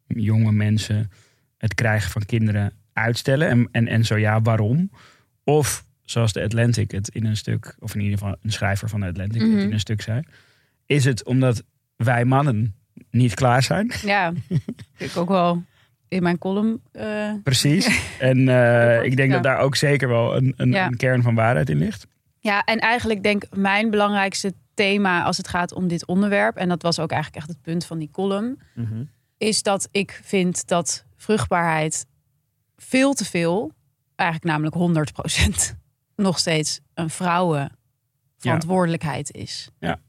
[0.07, 1.11] jonge mensen
[1.57, 3.49] het krijgen van kinderen uitstellen?
[3.49, 4.91] En, en, en zo ja, waarom?
[5.43, 8.99] Of zoals de Atlantic het in een stuk, of in ieder geval een schrijver van
[8.99, 9.51] de Atlantic Mhm.
[9.51, 10.21] het in een stuk zei.
[10.85, 11.63] Is het omdat
[11.95, 12.75] wij mannen
[13.11, 13.91] niet klaar zijn?
[14.01, 14.33] ja.
[14.97, 15.63] ik ook wel
[16.09, 16.81] in mijn column.
[16.91, 18.07] eh, Precies.
[18.19, 19.35] En eh, ik denk ja.
[19.35, 20.85] dat daar ook zeker wel een, een, Ja.
[20.85, 22.07] een kern van waarheid in ligt.
[22.39, 26.69] Ja, en eigenlijk denk ik mijn belangrijkste thema als het gaat om dit onderwerp, en
[26.69, 28.59] dat was ook eigenlijk echt het punt van die column,
[29.37, 32.05] is dat ik vind dat vruchtbaarheid
[32.77, 33.71] veel te veel,
[34.15, 34.99] eigenlijk namelijk
[35.73, 35.75] 100%,
[36.15, 39.69] nog steeds een vrouwenverantwoordelijkheid is.
[39.79, 39.99] Ja.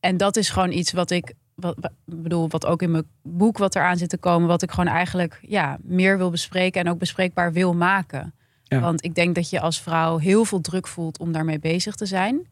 [0.00, 3.74] En dat is gewoon iets wat ik, wat, bedoel, wat ook in mijn boek wat
[3.74, 7.52] eraan zit te komen, wat ik gewoon eigenlijk ja, meer wil bespreken en ook bespreekbaar
[7.52, 8.34] wil maken.
[8.62, 8.80] Ja.
[8.80, 12.06] Want ik denk dat je als vrouw heel veel druk voelt om daarmee bezig te
[12.06, 12.46] zijn.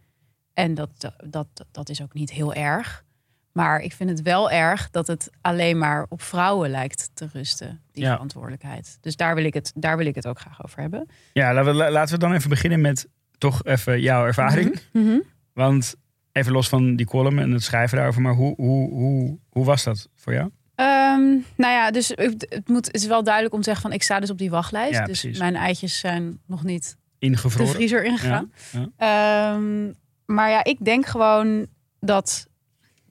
[0.55, 3.05] En dat, dat, dat is ook niet heel erg.
[3.53, 7.81] Maar ik vind het wel erg dat het alleen maar op vrouwen lijkt te rusten,
[7.93, 8.13] die Ja.
[8.13, 8.99] verantwoordelijkheid.
[9.01, 11.09] Dus daar wil, ik het, daar wil ik het ook graag over hebben.
[11.33, 14.81] Ja, laten we, laten we dan even beginnen met toch even jouw ervaring.
[14.93, 15.19] Mhm.
[15.53, 15.95] Want
[16.33, 19.85] even los van die column en het schrijven daarover, maar hoe, hoe, hoe, hoe was
[19.85, 20.51] dat voor jou?
[20.75, 24.03] Ehm, nou ja, dus het, moet, het is wel duidelijk om te zeggen van ik
[24.03, 24.99] sta dus op die wachtlijst.
[24.99, 25.39] Ja, dus precies.
[25.39, 27.75] mijn eitjes zijn nog niet de Ingevroren.
[27.75, 28.53] vriezer ingegaan.
[28.73, 29.93] Ja, Ehm,
[30.27, 31.67] maar ja, ik denk gewoon
[32.01, 32.47] dat,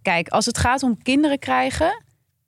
[0.02, 2.04] kijk, als het gaat om kinderen krijgen,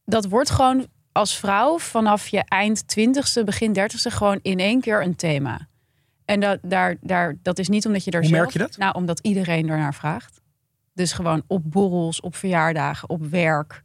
[0.06, 5.04] dat wordt gewoon als vrouw vanaf je eind twintigste, begin dertigste gewoon in één keer
[5.04, 5.68] een thema.
[6.26, 8.42] En dat, daar, daar, dat is niet omdat je er Hoe zelf...
[8.42, 8.78] merk je dat?
[8.78, 10.42] Nou, omdat iedereen ernaar vraagt.
[10.94, 13.82] Dus gewoon op borrels, op verjaardagen, op werk.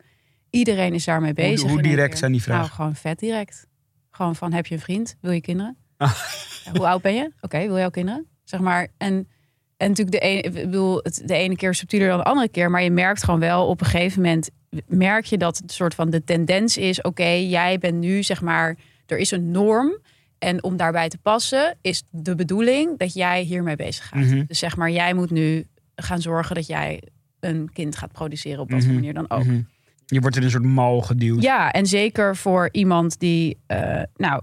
[0.51, 1.71] Iedereen is daarmee bezig.
[1.71, 2.63] hoe direct zijn die vragen?
[2.63, 3.67] Nou, gewoon vet direct.
[4.11, 5.17] Gewoon van, heb je een vriend?
[5.21, 5.77] Wil je kinderen?
[5.99, 6.77] Ah.
[6.77, 7.33] Hoe oud ben je?
[7.41, 8.27] Oké, wil je ook kinderen?
[8.45, 8.89] Zeg maar.
[8.97, 9.29] En,
[9.77, 12.71] en natuurlijk de ene, ik bedoel, het, de ene keer subtieler dan de andere keer.
[12.71, 14.51] Maar je merkt gewoon wel op een gegeven moment...
[14.87, 17.03] merk je dat het soort van de tendens is...
[17.03, 18.77] oké, jij bent nu, zeg maar...
[19.07, 19.99] er is een norm...
[20.39, 24.21] En om daarbij te passen is de bedoeling dat jij hiermee bezig gaat.
[24.21, 24.45] Mhm.
[24.47, 25.67] Dus zeg maar, jij moet nu
[26.03, 27.03] gaan zorgen dat jij
[27.41, 28.99] een kind gaat produceren op wat voor Mhm.
[28.99, 29.45] manier dan ook.
[29.45, 29.61] Mhm.
[30.07, 31.43] Je wordt in een soort mal geduwd.
[31.43, 34.43] Ja, en zeker voor iemand die, eh, nou,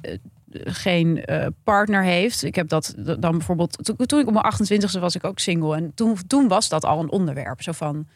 [0.00, 0.14] eh,
[0.64, 2.42] geen eh, partner heeft.
[2.44, 3.84] Ik heb dat dan bijvoorbeeld.
[3.84, 5.76] Toen, toen ik op mijn 28e was ik ook single.
[5.76, 7.62] En toen, toen was dat al een onderwerp.
[7.62, 8.06] Zo van: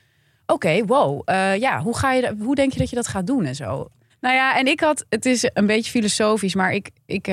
[0.47, 3.27] oké, wow, eh, ja, hoe, ga je, dat- hoe denk je dat je dat gaat
[3.27, 3.89] doen en zo?
[4.21, 7.29] Nou ja, en ik had, het is een beetje filosofisch, maar ik, ik,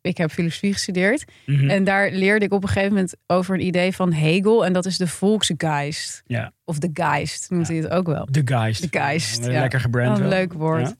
[0.00, 1.24] ik heb filosofie gestudeerd.
[1.46, 1.70] Mhm.
[1.70, 4.64] En daar leerde ik op een gegeven moment over een idee van Hegel.
[4.64, 6.22] En dat is de Volksgeist.
[6.26, 6.52] Ja.
[6.64, 8.28] Of de Geist noemt hij het ook wel.
[8.30, 8.82] De Geist.
[8.82, 9.60] De Geist, Ja.
[9.60, 10.18] Lekker gebrand.
[10.18, 10.94] Een leuk woord.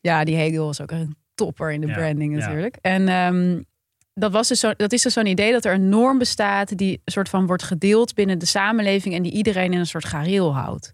[0.00, 0.24] Ja.
[0.24, 2.76] Die Hegel is ook een topper in de branding natuurlijk.
[2.80, 3.62] En ehm,
[4.14, 7.00] dat, was dus zo, dat is dus zo'n idee dat er een norm bestaat die
[7.04, 10.54] een soort van wordt gedeeld binnen de samenleving en die iedereen in een soort gareel
[10.54, 10.92] houdt.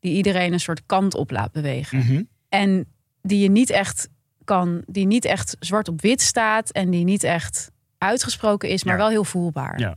[0.00, 1.98] Die iedereen een soort kant op laat bewegen.
[1.98, 2.22] Mhm.
[2.48, 2.86] En
[3.22, 4.08] die je niet echt
[4.52, 8.94] kan, die niet echt zwart op wit staat en die niet echt uitgesproken is, maar
[8.94, 9.00] Ja.
[9.00, 9.78] wel heel voelbaar.
[9.78, 9.96] Ja.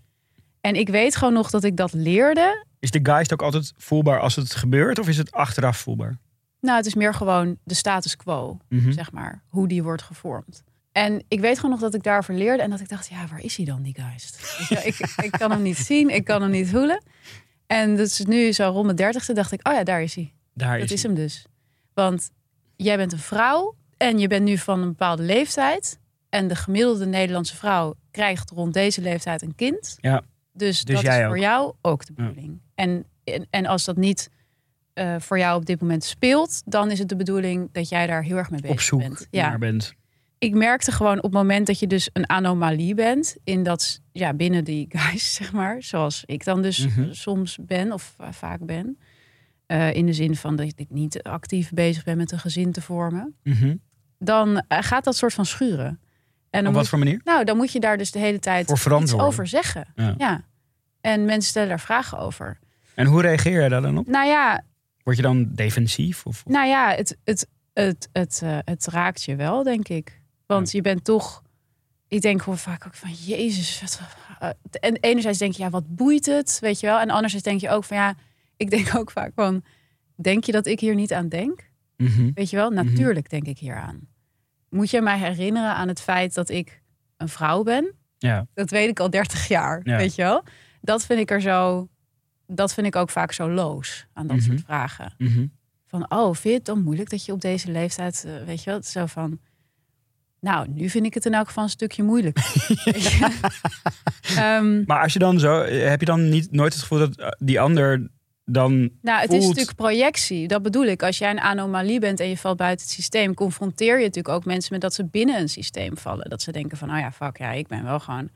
[0.62, 2.66] En ik weet gewoon nog dat ik dat leerde.
[2.80, 5.00] Is de Geist ook altijd voelbaar als het gebeurt?
[5.00, 6.18] Of is het achteraf voelbaar?
[6.62, 8.58] Nou, het is meer gewoon de status quo.
[8.70, 8.92] Mhm.
[8.92, 10.64] zeg maar, hoe die wordt gevormd.
[10.92, 13.44] En ik weet gewoon nog dat ik daarover leerde en dat ik dacht, ja, waar
[13.44, 13.96] is hij dan, die
[14.70, 17.04] je, ik, ik kan hem niet zien, ik kan hem niet voelen.
[17.68, 20.34] En dus nu zo rond mijn dertigste dacht ik, oh ja, daar is hij.
[20.54, 21.46] Daar Dat is hem dus.
[21.94, 22.30] Want
[22.76, 26.00] jij bent een vrouw en je bent nu van een bepaalde leeftijd.
[26.30, 29.96] En de gemiddelde Nederlandse vrouw krijgt rond deze leeftijd een kind.
[30.02, 30.22] Ja.
[30.54, 31.28] Dus, Dus dat jij is ook.
[31.28, 32.60] voor jou ook de bedoeling.
[32.76, 34.30] En, en, en als dat niet
[34.94, 38.24] eh, voor jou op dit moment speelt, dan is het de bedoeling dat jij daar
[38.24, 39.28] heel erg mee bezig Op zoek bent.
[39.32, 39.94] Ja naar bent.
[40.38, 44.34] ik merkte gewoon op het moment dat je dus een anomalie bent in dat ja
[44.34, 47.14] binnen die guys zeg maar zoals ik dan dus Mhm.
[47.14, 48.98] soms ben of va- vaak ben
[49.66, 52.82] Eh, in de zin van dat ik niet actief bezig ben met een gezin te
[52.82, 53.76] vormen Mhm.
[54.20, 56.00] Dan eh, gaat dat soort van schuren en
[56.50, 57.22] dan Op wat moet, voor manier?
[57.24, 60.16] nou dan moet je daar dus de hele tijd iets over zeggen Ja.
[60.18, 60.42] ja
[61.02, 62.60] en mensen stellen daar vragen over
[62.96, 64.08] En hoe reageer je daar dan op?
[64.08, 64.64] nou ja
[65.04, 66.26] Word je dan defensief?
[66.26, 70.22] Of, of- Nou ja, het, het, het, het, eh, het raakt je wel, denk ik.
[70.46, 71.42] Want je bent toch.
[72.08, 73.82] Ik denk gewoon vaak ook van Jezus.
[73.82, 74.00] Wat,
[74.40, 74.50] eh,
[74.90, 76.58] en enerzijds denk je, ja, wat boeit het?
[76.62, 77.00] Weet je wel.
[77.00, 78.16] En anderzijds denk je ook van ja,
[78.58, 79.64] ik denk ook vaak van.
[80.16, 81.70] Denk je dat ik hier niet aan denk?
[81.98, 82.32] Mhm.
[82.34, 84.00] Weet je wel, natuurlijk denk ik hier aan.
[84.70, 86.82] Moet je mij herinneren aan het feit dat ik
[87.18, 87.94] een vrouw ben?
[88.18, 88.48] Ja.
[88.54, 89.80] Dat weet ik al 30 jaar.
[89.84, 89.98] Ja.
[89.98, 90.44] Weet je wel?
[90.82, 91.88] Dat vind ik er zo.
[92.48, 94.46] Dat vind ik ook vaak zo loos aan dat Mhm.
[94.46, 95.46] soort vragen Mhm.
[95.88, 98.70] van, oh, vind je het dan moeilijk dat je op deze leeftijd, eh, weet je
[98.70, 99.40] wel, zo van,
[100.40, 102.38] nou, nu vind ik het in elk geval een stukje moeilijk.
[104.38, 107.28] Ehm, Maar als je dan zo, heb je dan niet nooit het gevoel dat eh,
[107.38, 108.10] die ander
[108.46, 108.90] dan.
[109.02, 110.48] nou, het is natuurlijk projectie.
[110.48, 111.04] Dat bedoel ik.
[111.04, 114.46] Als jij een anomalie bent en je valt buiten het systeem, confronteer je natuurlijk ook
[114.46, 116.30] mensen met dat ze binnen een systeem vallen.
[116.30, 118.30] Dat ze denken van, oh ja, fuck, ja, ik ben wel gewoon,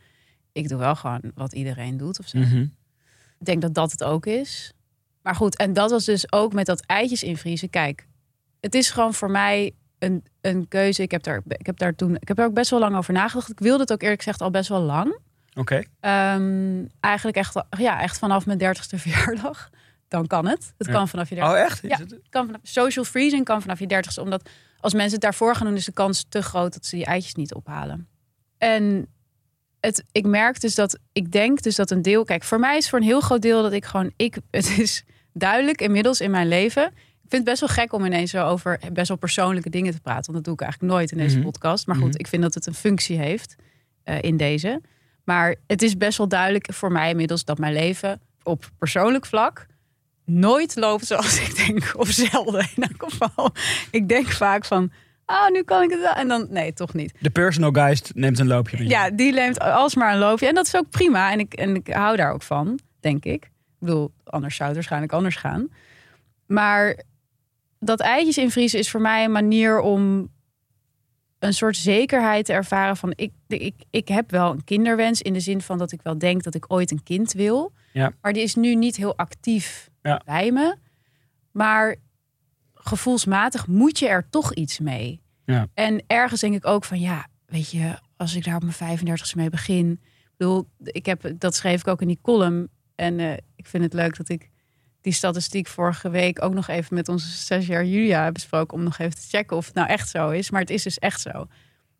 [0.52, 2.38] ik doe wel gewoon wat iedereen doet of zo.
[2.38, 2.62] Mhm.
[3.39, 4.74] Ik denk dat dat het ook is.
[5.22, 7.69] Maar goed, en dat was dus ook met dat eitjes invriezen.
[7.69, 8.08] Kijk,
[8.60, 11.02] het is gewoon voor mij een, een keuze.
[11.02, 13.13] Ik heb, daar, ik, heb daar toen, ik heb er ook best wel lang over
[13.13, 13.50] nagedacht.
[13.50, 15.17] Ik wilde het ook eerlijk gezegd al best wel lang.
[15.54, 15.84] Oké.
[16.00, 19.69] Ehm, eigenlijk echt, ja, echt vanaf mijn dertigste verjaardag.
[20.10, 20.74] Dan kan het.
[20.78, 20.93] Het Ja.
[20.93, 21.88] kan vanaf je Oh, dertigste.
[21.88, 22.02] echt?
[22.02, 22.15] Is Ja.
[22.15, 24.22] het- Kan vanaf, social freezing kan vanaf je dertigste.
[24.22, 27.06] Omdat als mensen het daarvoor gaan doen, is de kans te groot dat ze die
[27.06, 28.08] eitjes niet ophalen.
[28.58, 29.08] En
[29.80, 32.89] het, ik merk dus dat, ik denk dus dat een deel, kijk, voor mij is
[32.89, 36.48] voor een heel groot deel dat ik gewoon, ik, het is duidelijk inmiddels in mijn
[36.48, 36.84] leven.
[37.24, 40.00] Ik vind het best wel gek om ineens zo over best wel persoonlijke dingen te
[40.02, 40.24] praten.
[40.32, 41.45] Want dat doe ik eigenlijk nooit in deze Mhm.
[41.45, 41.88] podcast.
[41.88, 42.19] Maar goed, Mhm.
[42.19, 43.56] ik vind dat het een functie heeft
[44.04, 44.82] eh, in deze.
[45.24, 49.65] Maar het is best wel duidelijk voor mij inmiddels dat mijn leven op persoonlijk vlak
[50.30, 51.92] nooit loopt zoals ik denk.
[52.02, 53.52] Of zelden in elk geval.
[53.92, 54.92] Ik denk vaak van,
[55.26, 56.13] ah, nu kan ik het wel.
[56.13, 57.13] En dan, nee, toch niet.
[57.20, 58.89] De personal geist neemt een loopje je.
[58.89, 60.48] Ja, die neemt alsmaar een loopje.
[60.48, 61.32] En dat is ook prima.
[61.32, 63.44] En ik, en ik hou daar ook van, denk ik.
[63.44, 65.68] Ik bedoel, anders zou het waarschijnlijk anders gaan.
[66.46, 67.04] Maar
[67.80, 70.30] dat eitjes invriezen is voor mij een manier om
[71.39, 75.39] een soort zekerheid te ervaren van ik, ik, ik heb wel een kinderwens in de
[75.39, 77.72] zin van dat ik wel denk dat ik ooit een kind wil.
[77.92, 78.13] Ja.
[78.22, 80.21] Maar die is nu niet heel actief Ja.
[80.25, 80.75] bij me.
[81.51, 81.95] Maar
[82.73, 85.21] gevoelsmatig moet je er toch iets mee.
[85.45, 85.67] Ja.
[85.73, 89.35] En ergens denk ik ook van ja, weet je, als ik daar op mijn 35ste
[89.35, 89.91] mee begin.
[89.91, 92.69] Ik bedoel, ik heb, dat schreef ik ook in die column.
[92.95, 94.49] En eh, ik vind het leuk dat ik
[95.01, 98.77] die statistiek vorige week ook nog even met onze stagiair Julia heb besproken.
[98.77, 100.49] Om nog even te checken of het nou echt zo is.
[100.49, 101.47] Maar het is dus echt zo.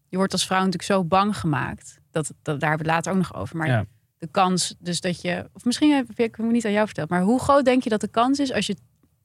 [0.08, 2.00] Je wordt als vrouw natuurlijk zo bang gemaakt.
[2.12, 3.58] Dat, dat, daar hebben we het later ook nog over.
[3.58, 3.86] Maar Ja.
[4.20, 5.50] De kans dus dat je...
[5.54, 7.10] Of misschien heb ik het niet aan jou verteld.
[7.10, 8.76] Maar hoe groot denk je dat de kans is als je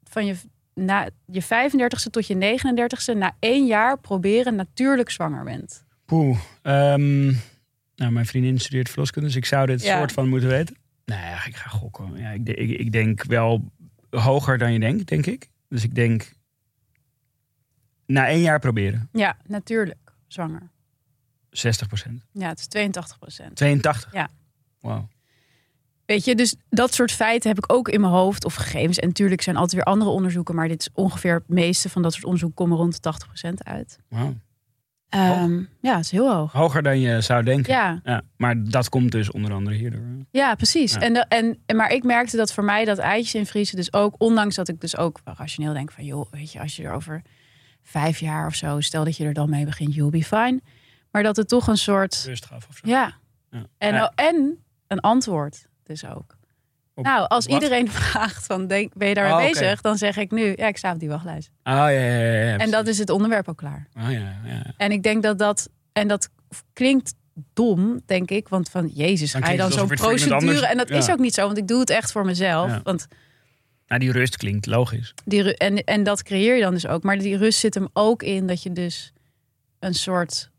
[0.05, 0.37] van je,
[0.75, 3.17] na je 35ste tot je 39ste...
[3.19, 5.85] na één jaar proberen natuurlijk zwanger bent?
[6.05, 6.39] Poeh.
[6.63, 7.25] ehm,
[7.97, 9.99] nou, mijn vriendin studeert verloskunde, dus ik zou dit Ja.
[9.99, 10.77] soort van moeten weten.
[11.05, 12.17] Nou ja, ik ga gokken.
[12.17, 13.73] Ja, ik, ik, ik denk wel
[14.11, 15.51] hoger dan je denkt, denk ik.
[15.69, 16.33] Dus ik denk
[18.07, 19.09] na één jaar proberen.
[19.13, 20.71] Ja, natuurlijk zwanger.
[21.51, 22.25] 60 procent.
[22.33, 23.57] Ja, het is 82 procent.
[23.57, 24.13] 82?
[24.13, 24.29] Ja.
[24.85, 25.09] Wauw.
[26.07, 28.99] Weet je, dus dat soort feiten heb ik ook in mijn hoofd of gegevens.
[28.99, 32.13] En natuurlijk zijn altijd weer andere onderzoeken, maar dit is ongeveer het meeste van dat
[32.13, 33.13] soort onderzoeken komen rond de
[33.49, 33.99] 80% uit.
[34.09, 34.35] Wauw.
[35.09, 36.53] Ehm, ja, is heel hoog.
[36.53, 37.73] Hoger dan je zou denken.
[37.73, 40.01] Ja, Ja, maar dat komt dus onder andere hierdoor.
[40.31, 40.93] ja precies.
[40.93, 41.01] Ja.
[41.01, 44.55] En, de- en, maar ik merkte dat voor mij dat eitjes invriezen dus ook, ondanks
[44.55, 47.23] dat ik dus ook rationeel denk van, joh, weet je, als je er over
[47.83, 50.61] vijf jaar of zo, stel dat je er dan mee begint, you'll be fine.
[51.11, 52.89] Maar dat het toch een soort, Rust gaf of zo.
[52.89, 53.13] ja,
[53.51, 53.67] Ja.
[53.79, 54.13] en, Ja.
[54.15, 56.37] en een antwoord dus ook.
[56.95, 59.81] Op- nou, als iedereen vraagt van, denk, ben je daarmee Oh, bezig?
[59.81, 61.51] Dan zeg ik nu, ja, ik sta op die wachtlijst.
[61.65, 62.33] Oh ja, ja, ja.
[62.33, 63.87] ja, En dat is het onderwerp ook klaar.
[63.99, 64.63] Oh ja, ja.
[64.77, 66.29] En ik denk dat dat, en dat
[66.73, 67.15] klinkt
[67.53, 70.67] dom, denk ik, want van Jezus, Dan ga je dan zo'n procedure.
[70.67, 72.71] En dat is ook niet zo, want ik doe het echt voor mezelf.
[72.71, 72.81] Ja.
[72.83, 73.07] Want
[73.87, 75.15] Nou, die rust klinkt logisch.
[75.25, 77.03] die, en, en dat creëer je dan dus ook.
[77.03, 79.13] Maar die rust zit hem ook in dat je dus
[79.79, 80.51] een soort,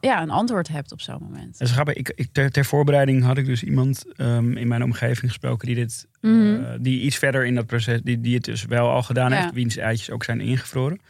[0.00, 1.58] ja, een antwoord hebt op zo'n moment.
[1.58, 1.94] Dat is grappig.
[1.94, 5.76] Ik, ik, ter, ter voorbereiding had ik dus iemand ehm, in mijn omgeving gesproken die
[5.76, 6.54] dit, Mhm.
[6.64, 9.40] eh, die iets verder in dat proces, die, die het dus wel al gedaan Ja.
[9.40, 11.00] heeft, wiens eitjes ook zijn ingevroren.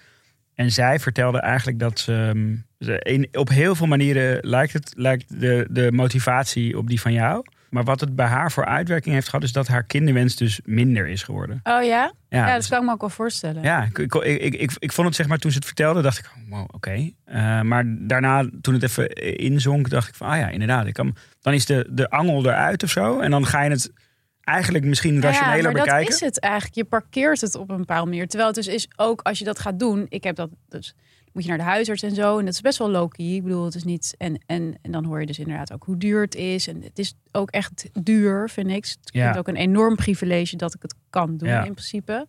[0.55, 4.93] En zij vertelde eigenlijk dat ze, ehm, ze in, op heel veel manieren lijkt het
[4.97, 7.45] lijkt de, de motivatie op die van jou.
[7.71, 11.09] Maar wat het bij haar voor uitwerking heeft gehad, is dat haar kinderwens dus minder
[11.09, 11.61] is geworden.
[11.63, 11.83] Oh ja?
[11.83, 13.63] Ja, Ja, dat dus- kan ik me ook wel voorstellen.
[13.63, 16.19] ja, ik, ik, ik, ik, ik vond het zeg maar toen ze het vertelde, dacht
[16.19, 17.11] ik, oh, wow, oké.
[17.25, 20.87] Eh, maar daarna, toen het even inzonk, dacht ik van, ah ja, inderdaad.
[20.87, 23.21] Ik kan, dan is de, de angel eruit of zo.
[23.21, 23.93] En dan ga je het
[24.41, 26.05] eigenlijk misschien rationeler ja, maar bekijken.
[26.05, 26.75] dat is het eigenlijk.
[26.75, 28.27] Je parkeert het op een bepaalde manier.
[28.29, 30.07] Terwijl het dus is ook als je dat gaat doen.
[30.09, 30.95] Ik heb dat dus
[31.33, 32.39] moet je naar de huisarts en zo.
[32.39, 33.27] En dat is best wel low-key.
[33.35, 34.15] Ik bedoel, het is niet.
[34.19, 36.69] En, en, en dan hoor je dus inderdaad ook hoe duur het is.
[36.69, 38.85] En het is ook echt duur, vind ik.
[38.85, 39.25] Het Ja.
[39.27, 41.65] vind ook een enorm privilege dat ik het kan doen Ja.
[41.65, 42.27] in principe.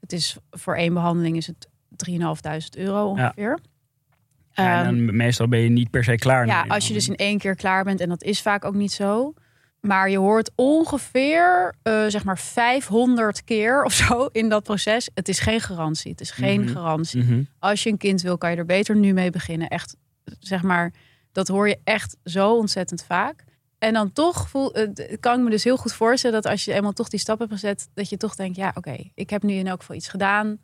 [0.00, 3.58] Het is voor één behandeling is het 3.500 euro ongeveer.
[4.52, 6.46] Ja, en Ehm, meestal ben je niet per se klaar.
[6.46, 8.92] ja, als je dus in één keer klaar bent, en dat is vaak ook niet
[8.92, 9.34] zo.
[9.80, 15.10] Maar je hoort ongeveer, eh, zeg maar, 500 keer of zo in dat proces.
[15.14, 16.10] Het is geen garantie.
[16.10, 16.72] Het is geen Mhm.
[16.72, 17.22] garantie.
[17.22, 17.42] Mhm.
[17.58, 19.68] Als je een kind wil, kan je er beter nu mee beginnen.
[19.68, 19.96] Echt,
[20.38, 20.92] zeg maar,
[21.32, 23.44] dat hoor je echt zo ontzettend vaak.
[23.78, 24.88] En dan toch voel, eh,
[25.20, 27.52] kan ik me dus heel goed voorstellen dat als je eenmaal toch die stap hebt
[27.52, 30.58] gezet, dat je toch denkt, ja, oké, ik heb nu in elk geval iets gedaan.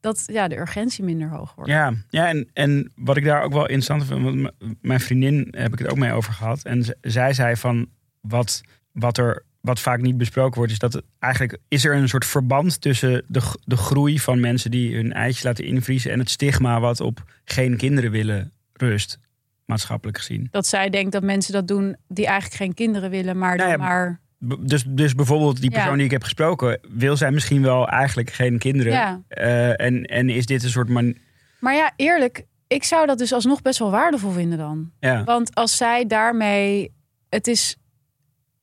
[0.00, 1.70] Dat ja, de urgentie minder hoog wordt.
[1.70, 5.72] Ja, ja en, en wat ik daar ook wel interessant vind, want mijn vriendin heb
[5.72, 6.62] ik het ook mee over gehad.
[6.62, 7.88] En zij zei van
[8.28, 12.08] wat, wat er wat vaak niet besproken wordt, is dat het, eigenlijk is er een
[12.08, 16.30] soort verband tussen de, de groei van mensen die hun eitjes laten invriezen en het
[16.30, 19.18] stigma wat op geen kinderen willen rust,
[19.66, 20.48] maatschappelijk gezien.
[20.50, 23.76] Dat zij denkt dat mensen dat doen die eigenlijk geen kinderen willen, maar Nou ja,
[23.76, 24.20] maar.
[24.58, 25.96] Dus, dus bijvoorbeeld die persoon Ja.
[25.96, 28.92] die ik heb gesproken, wil zij misschien wel eigenlijk geen kinderen.
[28.92, 29.20] Ja.
[29.28, 31.16] Eh, en, en is dit een soort man.
[31.60, 34.90] Maar ja, eerlijk, ik zou dat dus alsnog best wel waardevol vinden dan.
[35.24, 36.92] Want als zij daarmee.
[37.28, 37.76] Het is,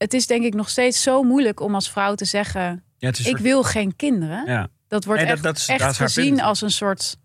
[0.02, 3.16] het is denk ik nog steeds zo moeilijk om als vrouw te zeggen: ja, Ik
[3.16, 4.46] soort- wil geen kinderen.
[4.46, 4.68] ja.
[4.88, 6.42] Dat wordt Nee, echt, dat is- echt dat gezien punt.
[6.42, 7.18] als een soort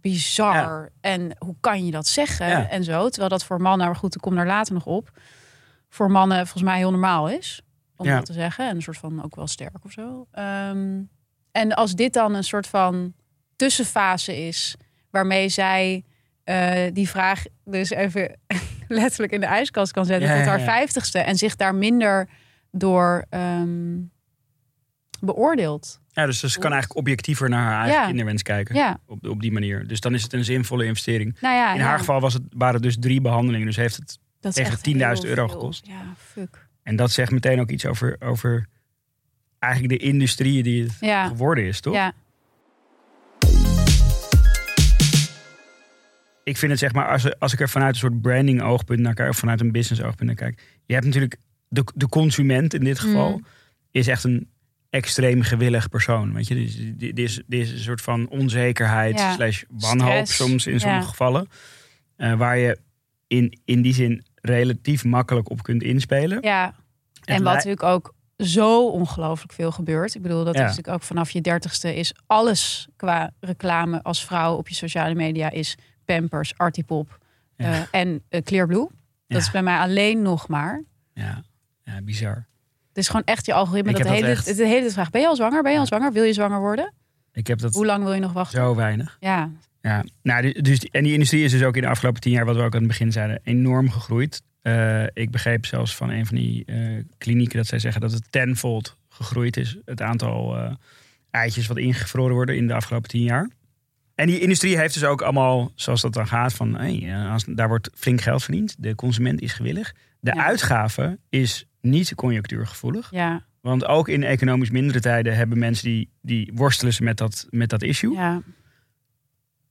[0.00, 0.90] bizar.
[1.00, 2.70] En hoe kan je dat zeggen?
[2.70, 3.08] En zo.
[3.08, 5.10] Terwijl dat voor mannen, maar goed, ik kom daar later nog op.
[5.88, 7.60] Voor mannen volgens mij heel normaal is.
[7.96, 8.16] Om Ja.
[8.16, 8.68] dat te zeggen.
[8.68, 10.26] En een soort van ook wel sterk of zo.
[10.30, 11.02] Ehm,
[11.52, 13.14] en als dit dan een soort van
[13.56, 14.76] tussenfase is.
[15.10, 16.04] Waarmee zij
[16.44, 18.38] eh, die vraag dus even
[18.94, 20.28] letterlijk in de ijskast kan zetten.
[20.28, 21.18] Ja, tot haar vijftigste.
[21.18, 22.28] En zich daar minder
[22.70, 23.96] door ehm,
[25.20, 26.00] beoordeelt.
[26.10, 28.74] ja, dus ze kan eigenlijk objectiever naar haar eigen kinderwens kijken.
[28.74, 29.86] Ja, Op, op die manier.
[29.86, 31.36] Dus dan is het een zinvolle investering.
[31.40, 31.74] nou ja.
[31.74, 33.66] In haar geval was het, waren het dus drie behandelingen.
[33.66, 35.86] Dus heeft het, Dat is tegen echt 10.000 heel euro gekost.
[35.86, 36.68] Ja, fuck.
[36.82, 38.66] en dat zegt meteen ook iets over, over
[39.58, 41.94] eigenlijk de industrie die het Ja, geworden is, toch?
[41.94, 42.12] ja.
[46.44, 49.14] Ik vind het zeg maar, als, als ik er vanuit een soort branding oogpunt naar
[49.14, 50.62] kijk, of vanuit een business oogpunt naar kijk.
[50.86, 51.36] Je hebt natuurlijk
[51.68, 53.44] de, de consument in dit geval, Mm.
[53.90, 54.48] is echt een
[54.90, 56.32] extreem gewillig persoon.
[56.34, 59.32] Weet je, dus dit is, dit is een soort van onzekerheid Ja.
[59.32, 60.36] slash wanhoop Stress.
[60.36, 61.08] soms in sommige Ja.
[61.08, 61.48] gevallen.
[62.16, 62.78] eh, waar je
[63.26, 66.38] in, in die zin relatief makkelijk op kunt inspelen.
[66.42, 66.64] Ja,
[67.24, 70.14] en wat lij- natuurlijk ook zo ongelooflijk veel gebeurt.
[70.14, 70.60] Ik bedoel, dat Ja.
[70.60, 75.14] is natuurlijk ook vanaf je dertigste is alles qua reclame als vrouw op je sociale
[75.14, 77.18] media is Pampers, Artipop
[77.56, 77.72] Ja.
[77.72, 78.80] eh, en eh, Clearblue.
[78.88, 78.90] Dat
[79.26, 79.36] Ja.
[79.36, 80.82] is bij mij alleen nog maar.
[81.14, 81.42] Ja,
[81.84, 82.46] ja bizar.
[82.88, 83.90] Het is gewoon echt je algoritme.
[83.90, 84.56] Ik Dat dat hele, echt.
[84.56, 85.62] de hele tijd vraagt, ben je al zwanger?
[85.62, 86.12] Ben je al zwanger?
[86.12, 86.92] Wil je zwanger worden?
[87.32, 88.58] Ik heb dat Hoe lang wil je nog wachten?
[88.60, 89.16] zo weinig.
[89.20, 92.32] Ja, Ja, nou, du- dus, en die industrie is dus ook in de afgelopen tien
[92.32, 94.42] jaar, wat we ook aan het begin zeiden, enorm gegroeid.
[94.62, 96.64] Eh, ik begreep zelfs van een van die
[97.18, 99.76] klinieken dat zij zeggen dat het tenfold gegroeid is.
[99.84, 100.56] Het aantal
[101.30, 103.50] eitjes wat ingevroren worden in de afgelopen tien jaar.
[104.14, 107.44] En die industrie heeft dus ook allemaal, zoals dat dan gaat, van hey, eh, als,
[107.48, 108.74] daar wordt flink geld verdiend.
[108.78, 109.94] De consument is gewillig.
[110.20, 110.44] De Ja.
[110.44, 113.08] uitgave is niet conjunctuurgevoelig.
[113.10, 117.46] ja, Want ook in economisch mindere tijden hebben mensen die, die worstelen ze met dat,
[117.50, 118.14] met dat issue.
[118.14, 118.42] ja.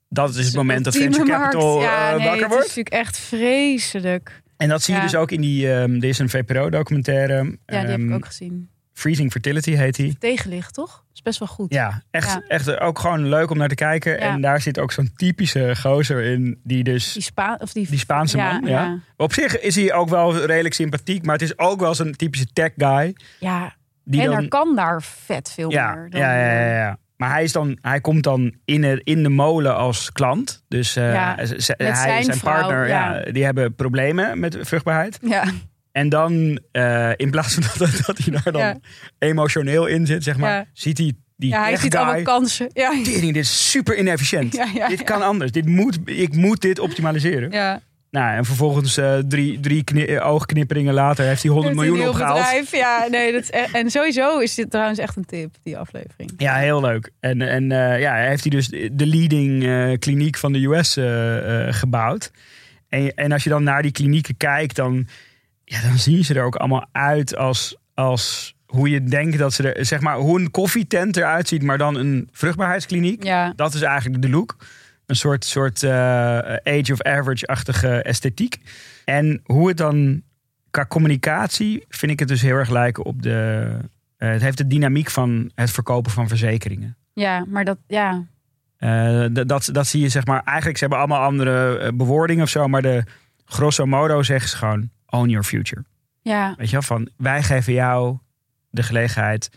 [0.09, 2.67] Dat is het moment dat venture capital ja, eh, nee, wakker Het wordt.
[2.67, 4.41] is natuurlijk echt vreselijk.
[4.57, 5.67] En dat zie je dus ook in die.
[5.69, 7.33] er is een VPRO-documentaire.
[7.65, 8.69] Ja, die heb ik ehm, ook gezien.
[8.93, 10.17] Freezing Fertility heet die.
[10.17, 10.91] Tegenlicht, toch?
[10.91, 11.73] Dat is best wel goed.
[11.73, 12.43] Ja, echt, Ja.
[12.47, 14.11] echt ook gewoon leuk om naar te kijken.
[14.11, 14.17] Ja.
[14.19, 16.59] En daar zit ook zo'n typische gozer in.
[16.63, 17.13] Die dus.
[17.13, 18.99] Die, Spa of die, Die Spaanse ja, man, ja.
[19.17, 21.25] Op zich is hij ook wel redelijk sympathiek.
[21.25, 23.15] Maar het is ook wel zo'n typische tech guy.
[23.39, 23.75] ja.
[24.05, 26.09] Die en dan, er kan daar vet veel ja, meer.
[26.09, 26.97] Dan, ja, ja, ja, ja.
[27.17, 30.63] Maar hij, is dan, hij komt dan in de, in de molen als klant.
[30.67, 33.23] Dus eh, hij en zijn vrouw, partner, ja.
[33.31, 35.19] die hebben problemen met vruchtbaarheid.
[35.21, 35.43] Ja.
[35.93, 38.77] En dan, eh, in plaats van dat, dat hij daar dan Ja.
[39.19, 40.65] emotioneel in zit, zeg maar, Ja.
[40.73, 42.69] ziet hij die ja, hij ziet allemaal kansen.
[42.73, 42.89] Ja.
[43.03, 44.53] "Tering, dit is super inefficiënt.
[44.75, 45.51] Ja, dit kan anders.
[45.51, 47.51] Dit moet, ik moet dit optimaliseren.
[47.51, 47.81] Ja.
[48.11, 51.93] Nou, en vervolgens eh, drie, drie eh, oogknipperingen later heeft hij 100 Het is een
[51.95, 52.39] miljoen opgehaald.
[52.39, 52.71] bedrijf.
[52.71, 56.31] Ja, nee, dat is e- en sowieso is dit trouwens echt een tip, die aflevering.
[56.37, 57.09] Ja, heel leuk.
[57.19, 57.67] En, en
[57.99, 60.97] ja, hij heeft hij dus de leading kliniek van de US
[61.77, 62.31] gebouwd.
[62.89, 65.07] En, en als je dan naar die klinieken kijkt, dan,
[65.65, 69.71] ja, dan zien ze er ook allemaal uit als, als hoe je denkt dat ze
[69.71, 73.23] er, zeg maar, hoe een koffietent eruit ziet, maar dan een vruchtbaarheidskliniek.
[73.23, 74.55] Ja, Dat is eigenlijk de look.
[75.05, 75.91] Een soort, soort eh,
[76.63, 78.57] age of average-achtige esthetiek.
[79.05, 80.21] En hoe het dan
[80.69, 83.67] qua communicatie vind ik het dus heel erg lijken op de.
[84.17, 86.95] eh, het heeft de dynamiek van het verkopen van verzekeringen.
[87.13, 88.25] ja, maar dat, ja.
[88.77, 90.41] Eh, dat, dat zie je zeg maar.
[90.43, 92.67] Eigenlijk ze hebben allemaal andere bewoordingen of zo.
[92.67, 93.03] Maar de
[93.45, 95.83] grosso modo zeggen ze gewoon: own your future.
[96.21, 96.81] Ja, Weet je wel?
[96.81, 98.17] Van wij geven jou
[98.69, 99.49] de gelegenheid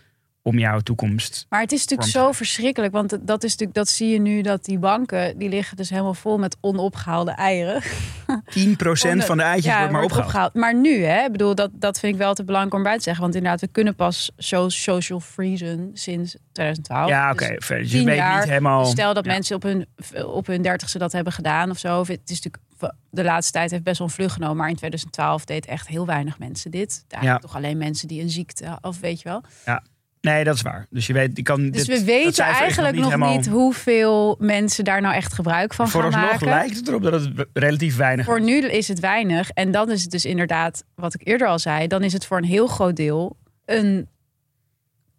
[0.42, 1.46] om jouw toekomst.
[1.48, 4.64] maar het is natuurlijk zo verschrikkelijk, want dat is natuurlijk, dat zie je nu dat
[4.64, 7.82] die banken die liggen dus helemaal vol met onopgehaalde eieren.
[7.82, 7.84] 10%
[9.30, 10.54] van de eitjes wordt maar opgehaald.
[10.54, 13.22] Maar nu, hè, bedoel, dat, dat vind ik wel te belangrijk om bij te zeggen,
[13.22, 17.08] want inderdaad, we kunnen pas zo social freezen sinds 2012.
[17.08, 17.56] Ja, Dus oké.
[17.58, 17.84] verder.
[17.84, 18.82] Dus je weet niet helemaal.
[18.82, 19.32] Dus stel dat ja.
[19.32, 19.86] mensen op hun,
[20.24, 22.00] op hun dertigste dat hebben gedaan of zo.
[22.00, 22.62] Of Het is natuurlijk
[23.10, 24.56] de laatste tijd heeft best wel een vlucht genomen.
[24.56, 27.04] Maar in 2012 deed echt heel weinig mensen dit.
[27.20, 27.38] Ja.
[27.38, 29.42] toch alleen mensen die een ziekte of weet je wel.
[30.20, 30.86] Nee, dat is waar.
[30.90, 31.70] Dus je weet, die kan.
[31.70, 35.88] Dus dit- we weten eigenlijk nog helemaal- niet hoeveel mensen daar nou echt gebruik van
[35.88, 36.46] gaan Vooralsnog maken.
[36.48, 38.44] lijkt het erop dat het relatief weinig Voor is.
[38.44, 39.50] nu is het weinig.
[39.50, 42.36] En dan is het dus inderdaad, wat ik eerder al zei, dan is het voor
[42.38, 44.08] een heel groot deel een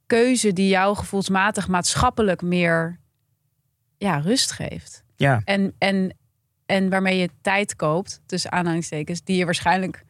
[0.06, 3.00] keuze die jou gevoelsmatig maatschappelijk meer
[3.98, 5.04] ja, rust geeft.
[5.16, 6.18] Ja, En, en,
[6.68, 10.04] en waarmee je tijd koopt, tussen aanhalingstekens, die je waarschijnlijk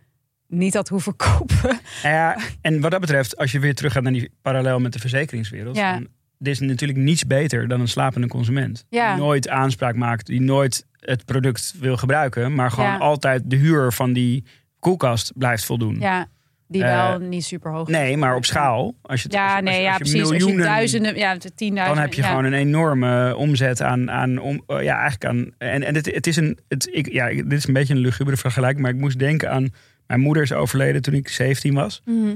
[0.48, 1.80] niet had hoeven kopen.
[2.04, 4.94] Nou ja, en wat dat betreft, als je weer terug gaat naar die parallel met
[4.94, 5.76] de verzekeringswereld.
[5.76, 5.94] Ja.
[5.94, 6.08] dan-
[6.40, 8.86] Er is natuurlijk niets beter dan een slapende consument.
[8.90, 9.14] Ja.
[9.14, 12.56] Die nooit aanspraak maakt, die nooit het product wil gebruiken.
[12.56, 12.98] Maar gewoon Ja.
[12.98, 14.44] altijd de huur van die
[14.80, 16.00] koelkast blijft voldoen.
[16.00, 16.28] Ja,
[16.68, 17.88] die Eh, wel niet super hoog.
[17.88, 18.96] Nee, maar op schaal.
[19.02, 20.32] Als je, het- Ja, als nee, als ja, als je precies.
[20.44, 21.86] Als je duizenden, ja, tienduizenden.
[21.86, 22.28] dan heb je ja.
[22.28, 25.52] gewoon een enorme omzet aan, aan om, eh, ja, eigenlijk aan.
[25.58, 28.38] En, en het, het is een, het, ik, ja, dit is een beetje een lugubere
[28.38, 29.68] vergelijking, maar ik moest denken aan
[30.08, 32.02] mijn moeder is overleden toen ik 17 was.
[32.06, 32.36] Mhm.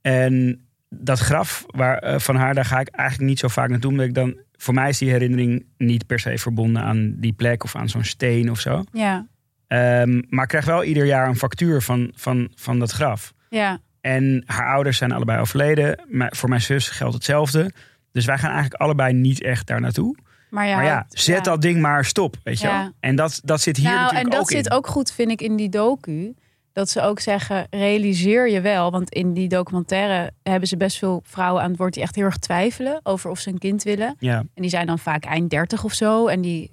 [0.00, 3.90] En dat graf waar, eh, van haar, daar ga ik eigenlijk niet zo vaak naartoe,
[3.90, 7.64] omdat ik dan, voor mij is die herinnering niet per se verbonden aan die plek
[7.64, 8.84] of aan zo'n steen of zo.
[8.92, 9.26] Ja,
[9.66, 13.32] Ehm, maar ik krijg wel ieder jaar een factuur van, van, van dat graf.
[13.50, 16.00] Ja, En haar ouders zijn allebei overleden.
[16.08, 17.70] Maar voor mijn zus geldt hetzelfde.
[18.12, 20.16] Dus wij gaan eigenlijk allebei niet echt daar naartoe.
[20.50, 20.74] maar ja.
[20.76, 21.42] maar ja, zet ja.
[21.42, 22.82] dat ding maar stop, weet je Ja.
[22.82, 22.92] wel.
[23.00, 24.72] En dat, dat zit hier nou, natuurlijk en dat ook zit in.
[24.72, 26.34] ook goed, vind ik, in die docu.
[26.72, 28.90] Dat ze ook zeggen, realiseer je wel.
[28.90, 31.94] Want in die documentaire hebben ze best veel vrouwen aan het woord...
[31.94, 34.16] die echt heel erg twijfelen over of ze een kind willen.
[34.18, 36.26] Ja, En die zijn dan vaak eind 30 of zo.
[36.26, 36.72] En die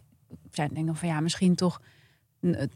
[0.52, 1.82] zijn denken van ja, misschien toch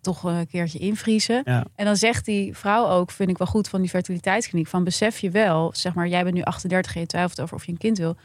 [0.01, 1.41] toch een keertje invriezen.
[1.45, 1.65] Ja.
[1.75, 5.17] En dan zegt die vrouw ook, vind ik wel goed van die fertiliteitskliniek, van besef
[5.19, 7.77] je wel, zeg maar, jij bent nu 38 en je twijfelt over of je een
[7.77, 8.15] kind wil.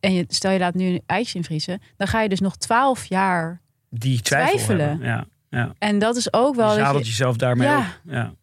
[0.00, 3.04] En je, stel je laat nu een eitje invriezen, dan ga je dus nog 12
[3.04, 3.60] jaar.
[3.90, 4.98] Die twijfel Twijfelen.
[5.00, 5.72] Ja, ja.
[5.78, 6.70] En dat is ook wel.
[6.70, 7.78] Je dat zadelt je- jezelf daarmee Ja.
[7.78, 7.84] op.
[8.12, 8.34] Ja.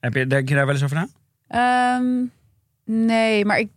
[0.00, 1.08] Heb je, denk je daar wel eens over na?
[1.48, 2.24] Ehm,
[3.06, 3.68] nee, maar ik,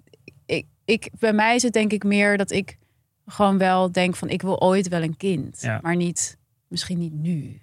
[0.45, 2.77] ik, ik, bij mij is het denk ik meer dat ik
[3.25, 5.61] gewoon wel denk van ik wil ooit wel een kind.
[5.81, 6.37] Maar niet,
[6.69, 7.59] misschien niet nu.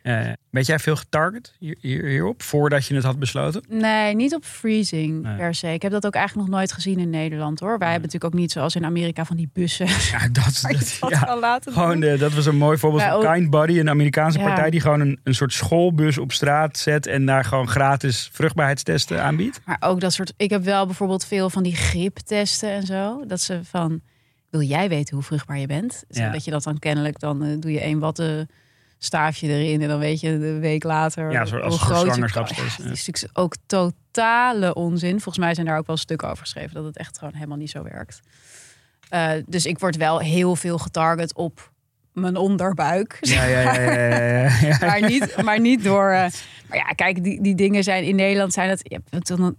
[0.51, 2.43] Weet jij veel getarget hier, hier, hierop?
[2.43, 3.63] Voordat je het had besloten?
[3.69, 5.37] Nee, niet op freezing Nee.
[5.37, 5.73] per se.
[5.73, 7.79] Ik heb dat ook eigenlijk nog nooit gezien in Nederland hoor.
[7.79, 9.87] Wij hebben natuurlijk ook niet zoals in Amerika van die bussen.
[10.13, 11.39] Ja, dat, dat, dat ja.
[11.39, 14.45] laten Gewoon, de, dat was een mooi voorbeeld van ook- Kind Buddy, een Amerikaanse Ja.
[14.47, 19.23] partij die gewoon een, een soort schoolbus op straat zet en daar gewoon gratis vruchtbaarheidstesten
[19.23, 19.61] aanbiedt.
[19.65, 20.33] Maar ook dat soort.
[20.37, 23.25] Ik heb wel bijvoorbeeld veel van die griptesten en zo.
[23.27, 24.01] Dat ze van.
[24.51, 26.05] Wil jij weten hoe vruchtbaar je bent?
[26.11, 26.31] Zo Ja.
[26.31, 27.19] Dat je dat dan kennelijk.
[27.21, 28.49] Dan eh, doe je een watte
[29.05, 29.83] staafje erin.
[29.83, 31.31] En dan weet je de week later.
[31.33, 32.85] Ja, zo- als groot zwangerschapstest, Ja.
[32.85, 35.11] Het is natuurlijk ook totale onzin.
[35.21, 36.75] Volgens mij zijn daar ook wel stukken over geschreven.
[36.75, 38.21] Dat het echt gewoon helemaal niet zo werkt.
[39.09, 41.73] Eh, dus ik word wel heel veel getarget op
[42.13, 43.19] mijn onderbuik.
[43.21, 44.77] Ja, ja, ja.
[44.87, 46.11] maar, niet, maar niet door.
[46.11, 46.31] eh,
[46.69, 48.81] maar ja, kijk, die, die dingen zijn in Nederland zijn dat.
[48.83, 49.53] Ja,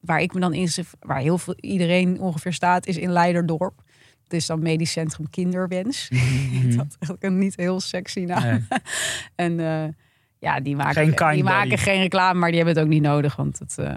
[0.00, 0.68] waar ik me dan in,
[1.00, 3.82] waar heel veel iedereen ongeveer staat, is in Leiderdorp.
[4.28, 6.08] Het is dan Medisch Centrum Kinderwens.
[6.76, 8.42] dat is ook een niet heel sexy naam.
[8.42, 8.60] Nee.
[9.34, 9.88] En eh,
[10.38, 13.36] ja, die maken, Geen die maken geen reclame, maar die hebben het ook niet nodig.
[13.36, 13.96] Want het, eh,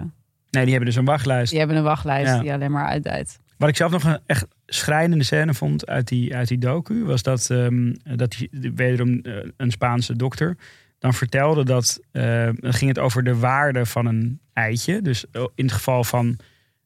[0.50, 1.50] Nee, die hebben dus een wachtlijst.
[1.50, 2.40] die hebben een wachtlijst Ja.
[2.40, 3.38] die alleen maar uitdijt.
[3.58, 7.22] Wat ik zelf nog een echt schrijnende scène vond uit die, uit die docu, was
[7.22, 10.56] dat, ehm, dat die, wederom eh, een Spaanse dokter
[10.98, 15.02] dan vertelde dat, dan ging het over de waarde van een eitje.
[15.02, 15.24] Dus
[15.54, 16.38] in het geval van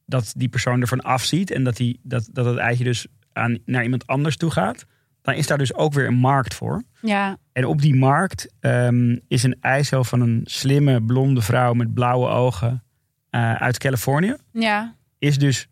[0.05, 3.07] dat die persoon ervan afziet en dat, die, dat, dat het eitje dus
[3.37, 4.85] aan, naar iemand anders toe gaat,
[5.21, 6.83] dan is daar dus ook weer een markt voor.
[7.01, 11.93] Ja, En op die markt ehm, is een eicel van een slimme blonde vrouw met
[11.93, 12.83] blauwe ogen
[13.29, 15.67] eh, uit Californië ja, is dus,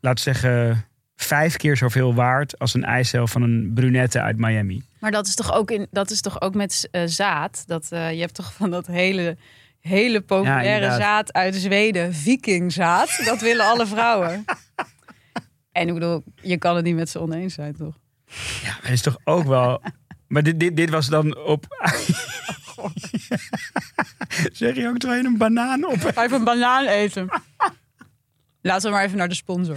[0.00, 0.84] laten we zeggen,
[1.16, 4.82] vijf keer zoveel waard als een eicel van een brunette uit Miami.
[5.00, 7.62] maar dat is toch ook, in, dat is toch ook met eh, zaad?
[7.66, 9.36] Dat, eh, je hebt toch van dat hele,
[9.80, 13.20] hele populaire zaad uit Zweden, vikingzaad.
[13.24, 14.44] Dat willen alle vrouwen.
[15.76, 17.94] En ik bedoel, je kan het niet met ze oneens zijn, toch?
[18.62, 19.80] Ja, dat is toch ook wel.
[20.26, 21.64] Maar dit, dit, dit was dan op.
[24.52, 26.00] zeg je ook terwijl je een banaan op.
[26.00, 27.28] Ga even een banaan eten.
[28.60, 29.76] Laten we maar even naar de sponsor.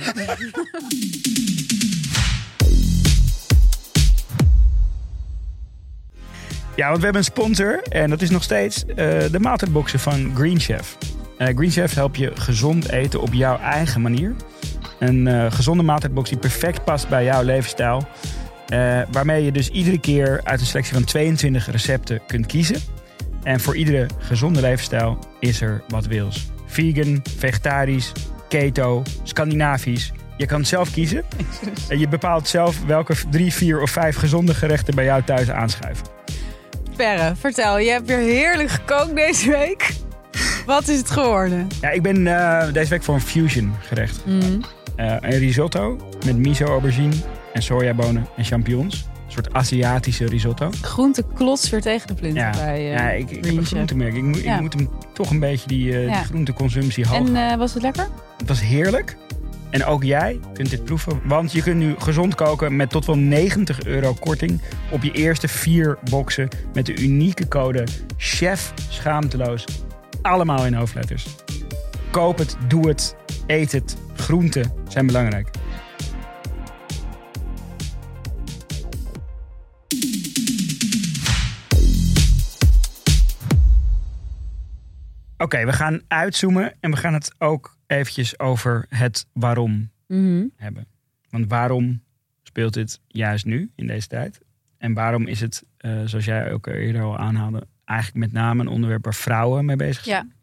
[6.75, 8.95] Ja, want we hebben een sponsor en dat is nog steeds eh,
[9.31, 10.97] de maaltijdboxen van Green Chef.
[11.37, 14.35] Eh, Green Chef helpt je gezond eten op jouw eigen manier.
[14.99, 18.07] Een eh, gezonde maaltijdbox die perfect past bij jouw levensstijl.
[18.67, 22.81] Eh, waarmee je dus iedere keer uit een selectie van 22 recepten kunt kiezen.
[23.43, 26.47] En voor iedere gezonde levensstijl is er wat wils.
[26.65, 28.11] Vegan, vegetarisch,
[28.47, 30.11] keto, Scandinavisch.
[30.37, 31.23] Je kan het zelf kiezen.
[31.89, 36.05] En je bepaalt zelf welke drie, vier of vijf gezonde gerechten bij jou thuis aanschuiven.
[36.95, 39.93] Perre, vertel, je hebt weer heerlijk gekookt deze week.
[40.65, 41.67] Wat is het geworden?
[41.81, 44.25] Ja, ik ben eh, deze week voor een fusion gerecht.
[44.25, 44.61] Mm.
[44.99, 47.13] Eh, een risotto met miso, aubergine
[47.53, 48.95] en sojabonen en champignons.
[49.25, 50.69] Een soort Aziatische risotto.
[50.81, 54.13] Groente klots weer tegen de plinten Ja, bij eh, ja ik, ik heb een groentemerk.
[54.15, 54.55] Ik, moet- Ja.
[54.55, 56.13] ik moet hem toch een beetje die, eh Ja.
[56.17, 58.07] die groenteconsumptie hoog En was het lekker?
[58.37, 59.17] Het was heerlijk.
[59.69, 61.21] En ook jij kunt dit proeven.
[61.25, 65.47] Want je kunt nu gezond koken met tot wel 90 euro korting op je eerste
[65.47, 67.83] vier boxen met de unieke code
[68.17, 69.65] CHEF Schaamteloos.
[70.21, 71.25] Allemaal in hoofdletters.
[72.11, 73.15] Koop het, doe het,
[73.47, 73.95] eet het.
[74.19, 75.49] Groenten zijn belangrijk.
[85.37, 90.45] Oké, we gaan uitzoomen en we gaan het ook eventjes over het waarom Mhm.
[90.55, 90.87] hebben.
[91.29, 92.03] Want waarom
[92.43, 94.39] speelt dit juist nu, in deze tijd?
[94.77, 98.67] En waarom is het, eh, zoals jij ook eerder al aanhaalde, eigenlijk met name een
[98.67, 100.25] onderwerp waar vrouwen mee bezig zijn?
[100.25, 100.33] Ja.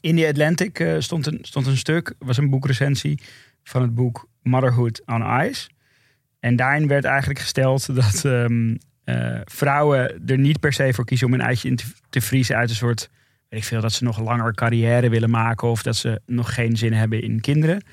[0.00, 3.20] In The Atlantic eh, stond, een, stond een stuk, was een boekrecensie
[3.62, 5.68] van het boek Motherhood on Ice.
[6.40, 11.26] En daarin werd eigenlijk gesteld dat ehm, eh, vrouwen er niet per se voor kiezen
[11.26, 13.10] om een eitje in te, te vriezen uit een soort,
[13.48, 16.76] weet ik veel, dat ze nog langer carrière willen maken of dat ze nog geen
[16.76, 17.84] zin hebben in kinderen.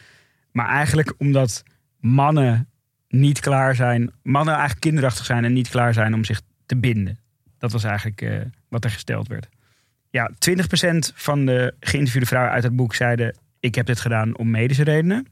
[0.51, 1.63] Maar eigenlijk omdat
[1.99, 2.69] mannen
[3.07, 7.19] niet klaar zijn, mannen eigenlijk kinderachtig zijn en niet klaar zijn om zich te binden.
[7.57, 8.39] Dat was eigenlijk eh,
[8.69, 9.47] wat er gesteld werd.
[10.17, 14.51] Ja, 20% van de geïnterviewde vrouwen uit het boek zeiden: Ik heb dit gedaan om
[14.51, 15.27] medische redenen.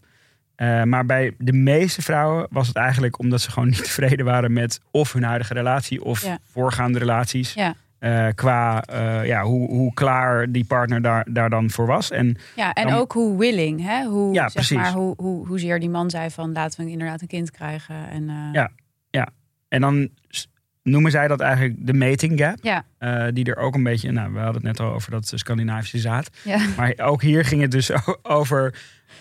[0.56, 4.54] Eh, maar bij de meeste vrouwen was het eigenlijk omdat ze gewoon niet tevreden waren
[4.54, 6.38] met of hun huidige relatie of Ja.
[6.52, 7.54] voorgaande relaties.
[7.54, 7.74] Ja.
[8.00, 12.12] eh, qua eh, ja, hoe, hoe klaar die partner daar, daar dan voor was.
[12.12, 14.04] En Ja, en Dan- ook hoe willing, hè?
[14.04, 14.78] Hoe, Ja, zeg precies.
[14.78, 18.10] maar, hoe, hoe, hoezeer die man zei van laten we inderdaad een kind krijgen.
[18.10, 18.64] En, eh,
[19.12, 19.30] Ja.
[19.68, 20.10] En dan
[20.86, 22.58] noemen zij dat eigenlijk de mating gap.
[22.62, 22.86] Ja.
[22.98, 25.98] Eh, die er ook een beetje, nou, we hadden het net al over dat Scandinavische
[25.98, 26.30] zaad.
[26.44, 26.58] Ja.
[26.78, 27.92] Maar ook hier ging het dus
[28.24, 28.74] over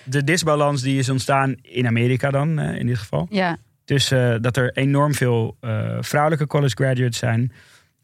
[0.04, 3.26] de disbalans die is ontstaan in Amerika dan, eh, in dit geval.
[3.30, 5.56] ja, Dus eh, dat er enorm veel
[6.00, 7.52] vrouwelijke college graduates zijn.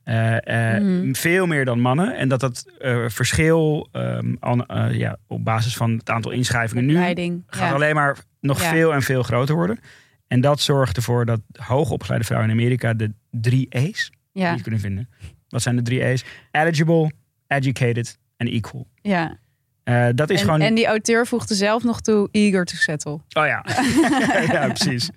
[0.05, 1.13] Mhm.
[1.13, 2.17] Veel meer dan mannen.
[2.17, 2.67] En dat dat
[3.07, 7.43] verschil ehm, an- eh, ja, op basis van het aantal inschrijvingen nu leiding.
[7.47, 7.75] gaat Ja.
[7.75, 9.79] alleen maar nog veel en veel groter worden.
[10.29, 14.63] En dat zorgt ervoor dat hoogopgeleide vrouwen in Amerika de drie E's die Ja, je
[14.63, 15.09] kunnen vinden.
[15.49, 16.25] Wat zijn de drie E's?
[16.51, 17.13] Eligible,
[17.47, 18.87] educated en equal.
[19.03, 19.39] ja.
[19.85, 20.61] Eh, dat is En, gewoon.
[20.61, 23.13] en die auteur voegde zelf nog toe eager to settle.
[23.13, 23.65] Oh ja,
[24.53, 25.11] ja precies.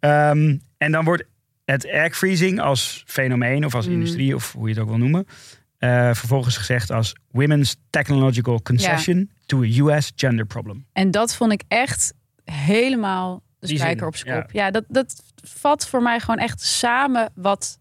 [0.00, 1.24] Ehm, en dan wordt
[1.64, 3.92] het egg freezing als fenomeen of als Mm.
[3.92, 5.26] industrie of hoe je het ook wil noemen.
[5.78, 10.86] eh, vervolgens gezegd als women's technological concession to a US gender problem.
[10.92, 12.14] En dat vond ik echt
[12.44, 14.50] helemaal de Die spijker op zijn kop.
[14.52, 17.78] Ja, dat, dat vat voor mij gewoon echt samen wat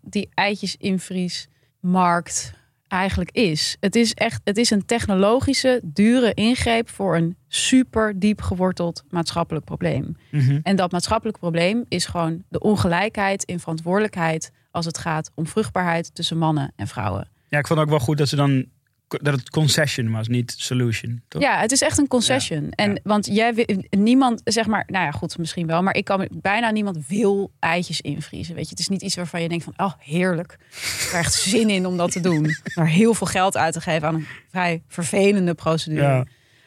[0.00, 2.52] die eitjes invriesmarkt
[2.88, 3.76] eigenlijk is.
[3.80, 9.64] Het is echt, het is een technologische, dure ingreep voor een super diep geworteld maatschappelijk
[9.64, 10.16] probleem.
[10.30, 10.58] Mhm.
[10.62, 16.14] En dat maatschappelijk probleem is gewoon de ongelijkheid in verantwoordelijkheid als het gaat om vruchtbaarheid
[16.14, 17.28] tussen mannen en vrouwen.
[17.48, 18.66] Ja, ik vond ook wel goed dat ze dan
[19.08, 21.22] dat het concession was, niet solution.
[21.28, 21.42] Toch?
[21.42, 22.70] Ja, het is echt een concession.
[22.70, 22.98] En ja.
[23.02, 27.06] want jij niemand, zeg maar, nou ja, goed, misschien wel, maar ik kan bijna niemand
[27.06, 28.54] wil eitjes invriezen.
[28.54, 31.34] Weet je, het is niet iets waarvan je denkt van, oh heerlijk, ik krijg echt
[31.34, 32.56] zin in om dat te doen.
[32.74, 36.02] Maar heel veel geld uit te geven aan een vrij vervelende procedure.
[36.02, 36.24] Ja.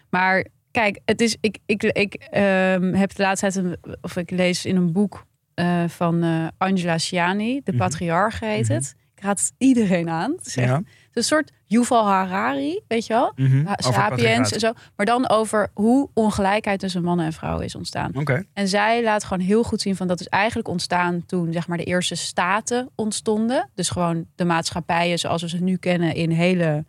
[0.09, 4.31] Maar kijk, het is, ik, ik, ik ehm, heb de laatste tijd, een, of ik
[4.31, 7.81] lees in een boek eh, van eh, Angela Ciani, de Mhm.
[7.81, 8.73] patriarch heet Mhm.
[8.73, 8.95] het.
[9.15, 10.31] Ik raad het iedereen aan.
[10.31, 10.75] Het is echt Ja.
[10.75, 13.31] het is een soort Yuval Harari, weet je wel?
[13.35, 13.65] Mhm.
[13.77, 14.73] Sapiens en zo.
[14.95, 18.11] Maar dan over hoe ongelijkheid tussen mannen en vrouwen is ontstaan.
[18.53, 21.77] En zij laat gewoon heel goed zien van dat is eigenlijk ontstaan toen zeg maar
[21.77, 23.69] de eerste staten ontstonden.
[23.73, 26.85] Dus gewoon de maatschappijen zoals we ze nu kennen in hele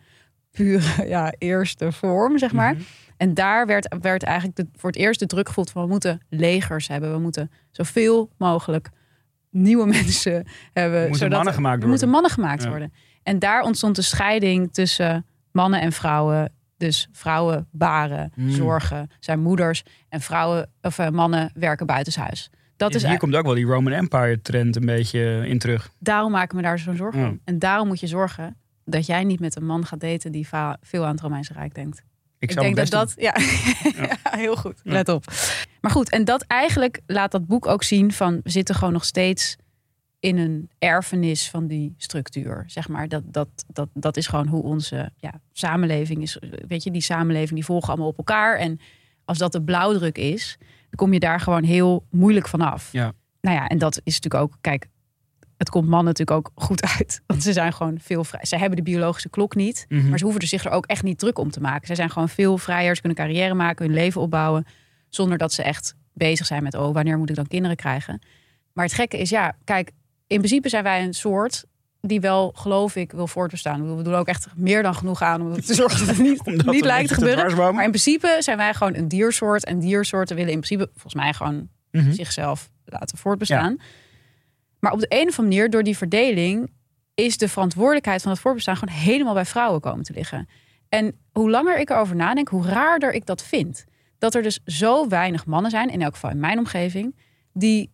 [0.50, 2.72] pure ja, eerste vorm, zeg maar.
[2.74, 2.82] Mhm.
[3.16, 6.20] En daar werd, werd eigenlijk de, voor het eerst de druk gevoeld van we moeten
[6.28, 7.12] legers hebben.
[7.12, 8.90] We moeten zoveel mogelijk
[9.50, 11.00] nieuwe mensen hebben.
[11.00, 11.88] moeten zodat mannen gemaakt worden.
[11.88, 12.68] moeten mannen gemaakt Ja.
[13.28, 16.52] En daar ontstond de scheiding tussen mannen en vrouwen.
[16.76, 18.50] Dus vrouwen baren, Mm.
[18.50, 19.82] zorgen, zijn moeders.
[20.08, 22.50] En vrouwen of eh, mannen werken buitenshuis.
[22.76, 25.90] Dat is, Hier ei- komt ook wel die Roman Empire trend een beetje in terug.
[25.98, 27.28] daarom maken we daar zo'n zorgen Ja.
[27.28, 27.40] om.
[27.44, 30.48] En daarom moet je zorgen dat jij niet met een man gaat daten die
[30.80, 31.98] veel aan het Romeinse Rijk denkt.
[31.98, 32.04] Ik,
[32.38, 33.34] Ik zou denk mijn dat dat, ja,
[34.02, 34.80] ja, heel goed.
[34.84, 34.92] Ja.
[34.92, 35.24] Let op.
[35.80, 39.04] Maar goed, en dat eigenlijk laat dat boek ook zien van we zitten gewoon nog
[39.04, 39.56] steeds
[40.20, 42.64] in een erfenis van die structuur.
[42.66, 46.38] Zeg maar, dat, dat, dat, dat is gewoon hoe onze ja, samenleving is.
[46.68, 48.58] Weet je, die samenleving die volgen allemaal op elkaar.
[48.58, 48.80] En
[49.24, 52.92] als dat de blauwdruk is, dan kom je daar gewoon heel moeilijk vanaf.
[52.92, 53.12] Ja.
[53.40, 54.88] Nou ja, en dat is natuurlijk ook, kijk,
[55.56, 57.20] het komt mannen natuurlijk ook goed uit.
[57.26, 58.44] Want ze zijn gewoon veel vrij.
[58.44, 59.86] Ze hebben de biologische klok niet.
[59.88, 60.08] Mhm.
[60.08, 61.86] Maar ze hoeven er zich er ook echt niet druk om te maken.
[61.86, 62.94] Ze zijn gewoon veel vrijer.
[62.94, 64.66] Ze kunnen carrière maken, hun leven opbouwen.
[65.08, 68.20] Zonder dat ze echt bezig zijn met, oh, wanneer moet ik dan kinderen krijgen?
[68.72, 69.90] Maar het gekke is, ja, kijk,
[70.28, 71.64] in principe zijn wij een soort
[72.00, 73.96] die wel, geloof ik, wil voortbestaan.
[73.96, 76.84] We doen ook echt meer dan genoeg aan om te zorgen dat het niet, niet
[76.84, 77.74] lijkt te gebeuren.
[77.74, 79.64] maar in principe zijn wij gewoon een diersoort.
[79.64, 82.12] En diersoorten willen in principe, volgens mij, gewoon Mhm.
[82.12, 83.76] zichzelf laten voortbestaan.
[84.80, 86.70] Maar op de een of andere manier, door die verdeling,
[87.14, 90.48] is de verantwoordelijkheid van het voortbestaan gewoon helemaal bij vrouwen komen te liggen.
[90.88, 93.84] En hoe langer ik erover nadenk, hoe raarder ik dat vind.
[94.18, 97.16] Dat er dus zo weinig mannen zijn, in elk geval in mijn omgeving,
[97.52, 97.90] die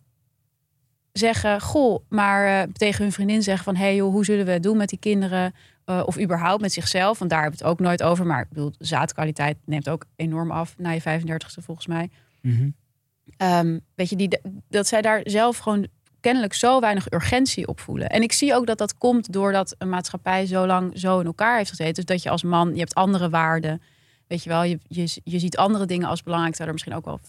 [1.17, 4.63] zeggen: Goh, maar eh, tegen hun vriendin zeggen van: hey joh, hoe zullen we het
[4.63, 5.53] doen met die kinderen?
[5.85, 8.25] Eh, of überhaupt met zichzelf, want daar hebben we het ook nooit over.
[8.25, 12.09] Maar ik bedoel, zaadkwaliteit neemt ook enorm af na je 35ste volgens mij.
[12.41, 12.69] Mhm.
[13.37, 14.39] Ehm, weet je, die,
[14.69, 15.87] dat zij daar zelf gewoon
[16.19, 18.09] kennelijk zo weinig urgentie op voelen.
[18.09, 21.57] En ik zie ook dat dat komt doordat een maatschappij zo lang zo in elkaar
[21.57, 21.93] heeft gezeten.
[21.93, 23.81] Dus dat je als man, je hebt andere waarden.
[24.27, 26.55] Weet je wel, je, je, je ziet andere dingen als belangrijk.
[26.55, 27.19] Terwijl er misschien ook wel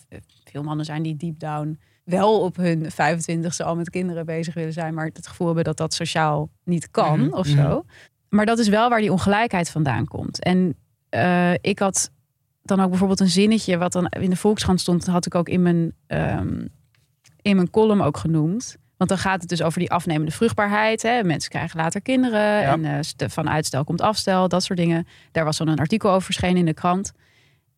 [0.45, 4.73] veel mannen zijn die deep down wel op hun 25ste al met kinderen bezig willen
[4.73, 4.95] zijn.
[4.95, 7.57] Maar het gevoel hebben dat dat sociaal niet kan Mhm, of mhm.
[7.57, 7.85] zo.
[8.29, 10.43] Maar dat is wel waar die ongelijkheid vandaan komt.
[10.43, 10.77] En
[11.09, 12.11] eh, ik had
[12.63, 15.63] dan ook bijvoorbeeld een zinnetje wat dan in de Volkskrant stond, had ik ook in
[15.63, 16.67] mijn, ehm,
[17.43, 18.77] in mijn column ook genoemd.
[18.97, 21.03] Want dan gaat het dus over die afnemende vruchtbaarheid.
[21.03, 21.25] Hè.
[21.25, 22.63] Mensen krijgen later kinderen.
[22.63, 25.07] En eh, van uitstel komt afstel, dat soort dingen.
[25.33, 27.13] Daar was dan een artikel over verschenen in de krant.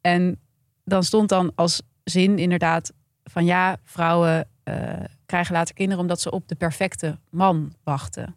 [0.01, 0.41] En
[0.85, 2.93] dan stond dan als zin inderdaad
[3.29, 4.74] van ja, vrouwen eh,
[5.26, 8.37] krijgen later kinderen omdat ze op de perfecte man wachten.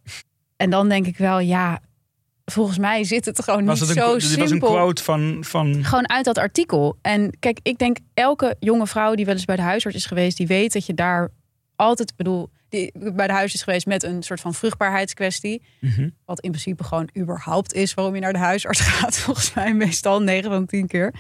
[0.58, 1.80] en dan denk ik wel, ja,
[2.46, 5.38] volgens mij zit het gewoon Was niet het een, zo dit was een quote van,
[5.42, 6.98] van Gewoon uit dat artikel.
[7.02, 10.38] En kijk, ik denk elke jonge vrouw die wel eens bij de huisarts is geweest,
[10.38, 11.32] die weet dat je daar
[11.76, 15.62] altijd, bedoel, die bij de huisarts is geweest met een soort van vruchtbaarheidskwestie.
[15.80, 16.10] Mhm.
[16.26, 19.18] Wat in principe gewoon überhaupt is waarom je naar de huisarts gaat.
[19.18, 21.14] Volgens mij meestal 9 van 10 keer.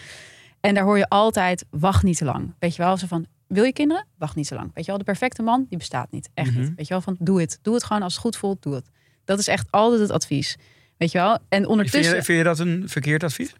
[0.60, 2.54] En daar hoor je altijd, wacht niet te lang.
[2.60, 4.08] Weet je wel, zo van, wil je kinderen?
[4.18, 4.72] Wacht niet te lang.
[4.74, 6.30] Weet je wel, de perfecte man, die bestaat niet.
[6.34, 6.60] Echt Mhm.
[6.60, 6.72] niet.
[6.76, 7.60] Weet je wel, van, doe het.
[7.62, 8.90] Doe het gewoon als het goed voelt, doe het.
[9.26, 10.58] Dat is echt altijd het advies.
[10.98, 11.34] Weet je wel?
[11.34, 12.16] En vind, ondertussen...
[12.16, 13.56] je, vind je dat een verkeerd advies?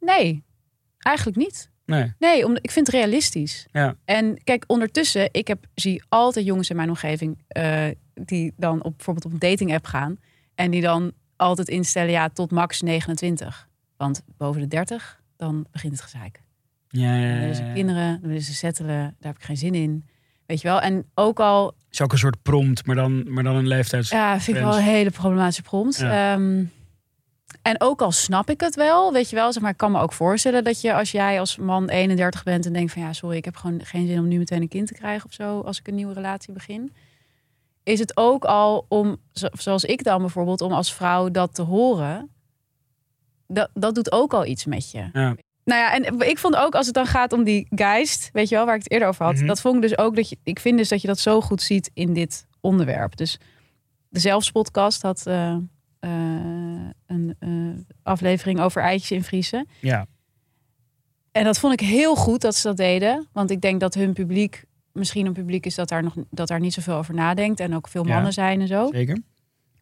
[0.00, 0.44] Nee,
[0.98, 1.70] eigenlijk niet.
[1.86, 2.12] Nee.
[2.18, 3.66] Nee, omdat ik vind het realistisch.
[3.72, 3.96] Ja.
[4.04, 8.96] En kijk, ondertussen, ik heb, zie altijd jongens in mijn omgeving eh, die dan op,
[8.96, 10.16] bijvoorbeeld op een dating app gaan.
[10.54, 13.68] En die dan altijd instellen, ja, tot max 29.
[13.96, 16.42] Want boven de 30, dan begint het gezeik.
[16.92, 17.72] Ja, ja, Dan ja, willen ze ja.
[17.72, 18.96] kinderen, dan willen ze settelen.
[18.98, 20.04] Daar heb ik geen zin in.
[20.46, 20.80] Weet je wel?
[20.80, 24.10] En ook al, is ook een soort prompt, maar dan, maar dan een leeftijds...
[24.10, 25.96] ja, vind ik wel een hele problematische prompt.
[25.98, 26.32] Ja.
[26.34, 26.64] Ehm,
[27.62, 30.00] en ook al snap ik het wel, weet je wel, zeg maar, ik kan me
[30.00, 33.36] ook voorstellen dat je als jij als man 31 bent en denkt van ja, sorry,
[33.36, 35.78] ik heb gewoon geen zin om nu meteen een kind te krijgen of zo, als
[35.78, 36.92] ik een nieuwe relatie begin.
[37.82, 41.62] Is het ook al om, zo- zoals ik dan bijvoorbeeld, om als vrouw dat te
[41.62, 42.30] horen,
[43.46, 45.08] dat, dat doet ook al iets met je.
[45.12, 45.36] Ja.
[45.70, 48.54] Nou ja, en ik vond ook als het dan gaat om die geist, weet je
[48.54, 49.46] wel, waar ik het eerder over had, Mhm.
[49.46, 51.62] dat vond ik dus ook dat je, ik vind dus dat je dat zo goed
[51.62, 53.16] ziet in dit onderwerp.
[53.16, 53.38] Dus
[54.08, 55.60] de Zelfspodcast had eh, eh,
[57.06, 57.50] een eh,
[58.02, 59.68] aflevering over eitjes in vriezen.
[59.80, 60.06] Ja.
[61.32, 63.28] En dat vond ik heel goed dat ze dat deden.
[63.32, 66.60] Want ik denk dat hun publiek misschien een publiek is dat daar, nog, dat daar
[66.60, 67.60] niet zoveel over nadenkt.
[67.60, 68.14] En ook veel Ja.
[68.14, 68.88] mannen zijn en zo.
[68.92, 69.18] Zeker.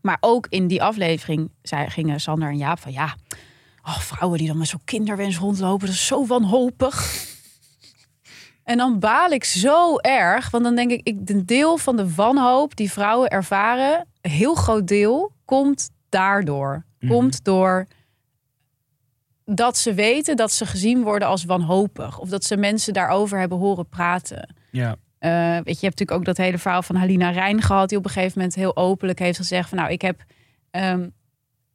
[0.01, 3.14] Maar ook in die aflevering zei, gingen Sander en Jaap van ja.
[3.89, 7.26] Oh, vrouwen die dan met zo'n kinderwens rondlopen, dat is zo wanhopig.
[8.64, 12.14] En dan baal ik zo erg, want dan denk ik, ik de deel van de
[12.14, 16.84] wanhoop die vrouwen ervaren, een heel groot deel, komt daardoor.
[16.99, 17.12] Mhm.
[17.12, 17.86] Komt door
[19.45, 22.18] dat ze weten dat ze gezien worden als wanhopig.
[22.18, 24.55] Of dat ze mensen daarover hebben horen praten.
[24.70, 24.97] Ja.
[25.18, 27.99] Eh, weet je, je hebt natuurlijk ook dat hele verhaal van Halina Rijn gehad, die
[27.99, 30.24] op een gegeven moment heel openlijk heeft gezegd van nou, ik heb,
[30.70, 31.09] ehm,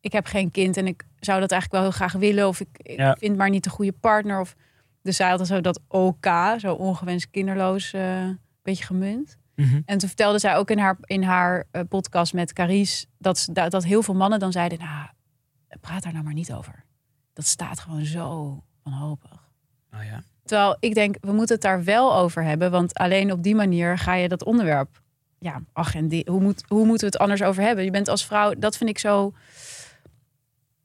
[0.03, 2.67] ik heb geen kind en ik zou dat eigenlijk wel heel graag willen, of ik,
[2.77, 3.15] ik Ja.
[3.19, 4.39] vind maar niet de goede partner.
[4.39, 4.55] Of,
[5.01, 6.25] dus zij had dan zo dat OK,
[6.57, 8.29] zo ongewenst kinderloos, eh
[8.61, 9.37] beetje gemunt.
[9.55, 9.81] Mhm.
[9.85, 13.71] En toen vertelde zij ook in haar, in haar eh, podcast met Carice dat, dat,
[13.71, 15.07] dat heel veel mannen dan zeiden, nou,
[15.81, 16.83] praat daar nou maar niet over.
[17.33, 19.49] Dat staat gewoon zo wanhopig.
[19.93, 20.23] Oh ja.
[20.45, 22.71] Terwijl ik denk, we moeten het daar wel over hebben.
[22.71, 25.01] Want alleen op die manier ga je dat onderwerp
[25.39, 26.33] ja, agenderen.
[26.33, 27.83] Hoe, moet, hoe moeten we het anders over hebben?
[27.83, 29.33] Je bent als vrouw, dat vind ik zo,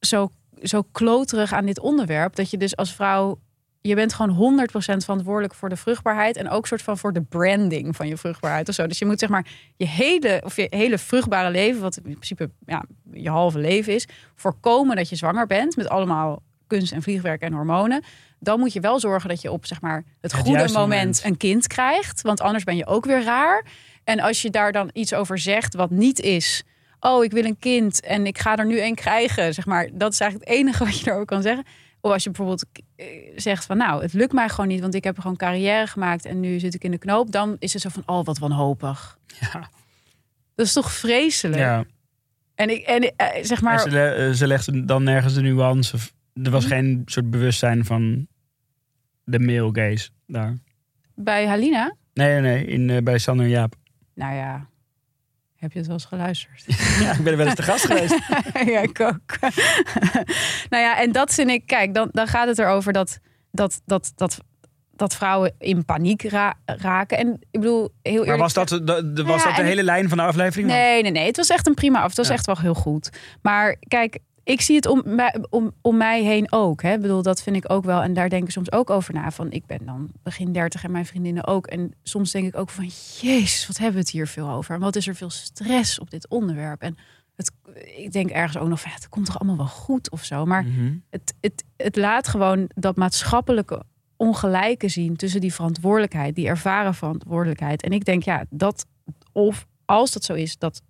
[0.00, 0.30] zo,
[0.62, 2.36] zo kloterig aan dit onderwerp.
[2.36, 3.38] Dat je dus als vrouw,
[3.80, 6.36] je bent gewoon 100% verantwoordelijk voor de vruchtbaarheid.
[6.36, 8.86] En ook soort van voor de branding van je vruchtbaarheid of zo.
[8.86, 9.46] Dus je moet zeg maar
[9.76, 14.06] je hele, of je hele vruchtbare leven, wat in principe ja, je halve leven is,
[14.34, 18.02] voorkomen dat je zwanger bent met allemaal kunst en vliegwerk en hormonen.
[18.40, 21.20] Dan moet je wel zorgen dat je op zeg maar, het goede moment.
[21.24, 22.22] een kind krijgt.
[22.22, 23.64] Want anders ben je ook weer raar.
[24.04, 26.64] En als je daar dan iets over zegt wat niet is.
[27.00, 29.54] Oh, ik wil een kind en ik ga er nu een krijgen.
[29.54, 31.64] Zeg maar, dat is eigenlijk het enige wat je erover kan zeggen.
[32.00, 32.64] Of als je bijvoorbeeld
[32.96, 36.24] eh, zegt van nou, het lukt mij gewoon niet, want ik heb gewoon carrière gemaakt
[36.24, 37.30] en nu zit ik in de knoop.
[37.32, 39.18] Dan is het zo van, oh, wat wanhopig.
[39.40, 39.70] Ja.
[40.54, 41.58] Dat is toch vreselijk?
[41.60, 41.84] ja.
[42.54, 45.94] En ik, en eh, zeg Maar ze, eh, ze legde dan nergens de nuance.
[45.94, 46.72] of- Er was Mhm.
[46.74, 48.26] geen soort bewustzijn van
[49.24, 50.56] de male gaze daar.
[51.14, 52.64] bij Halina, Nee, nee.
[52.64, 53.74] In, bij Sander en Jaap.
[54.14, 54.68] nou ja,
[55.58, 56.64] heb je het wel eens geluisterd?
[57.02, 58.18] Ja, ik ben er wel eens te gast geweest.
[58.74, 59.38] ja, ik ook.
[60.70, 63.18] nou ja, en dat vind ik, kijk, dan, dan gaat het erover dat,
[63.52, 64.38] dat, dat, dat,
[64.96, 67.18] dat vrouwen in paniek ra- raken.
[67.18, 68.28] En ik bedoel, heel eerlijk.
[68.28, 70.68] Maar was dat, de, de- was Ja, dat de hele lijn van de aflevering?
[70.68, 71.26] Nee, nee, nee.
[71.26, 72.08] Het was echt een prima af.
[72.08, 72.34] Het was Ja.
[72.34, 73.10] echt wel heel goed.
[73.42, 74.18] Maar kijk,
[74.48, 76.82] ik zie het om, mij- om, om mij heen ook.
[76.82, 76.92] Hè.
[76.92, 78.02] Ik bedoel, dat vind ik ook wel.
[78.02, 79.30] En daar denk ik soms ook over na.
[79.30, 81.66] Van, ik ben dan begin 30 en mijn vriendinnen ook.
[81.66, 82.84] En soms denk ik ook van,
[83.20, 84.74] jezus, wat hebben we het hier veel over?
[84.74, 86.82] En wat is er veel stress op dit onderwerp?
[86.82, 86.96] En
[87.36, 87.52] het,
[87.96, 90.44] ik denk ergens ook nog van, ja, het komt toch allemaal wel goed of zo.
[90.44, 90.94] Maar Mhm.
[91.10, 93.82] het, het, het laat gewoon dat maatschappelijke
[94.16, 97.82] ongelijke zien tussen die verantwoordelijkheid, die ervaren verantwoordelijkheid.
[97.82, 98.86] En ik denk, ja, dat
[99.32, 100.82] of als dat zo is, dat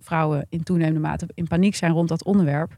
[0.00, 2.76] vrouwen in toenemende mate in paniek zijn rond dat onderwerp,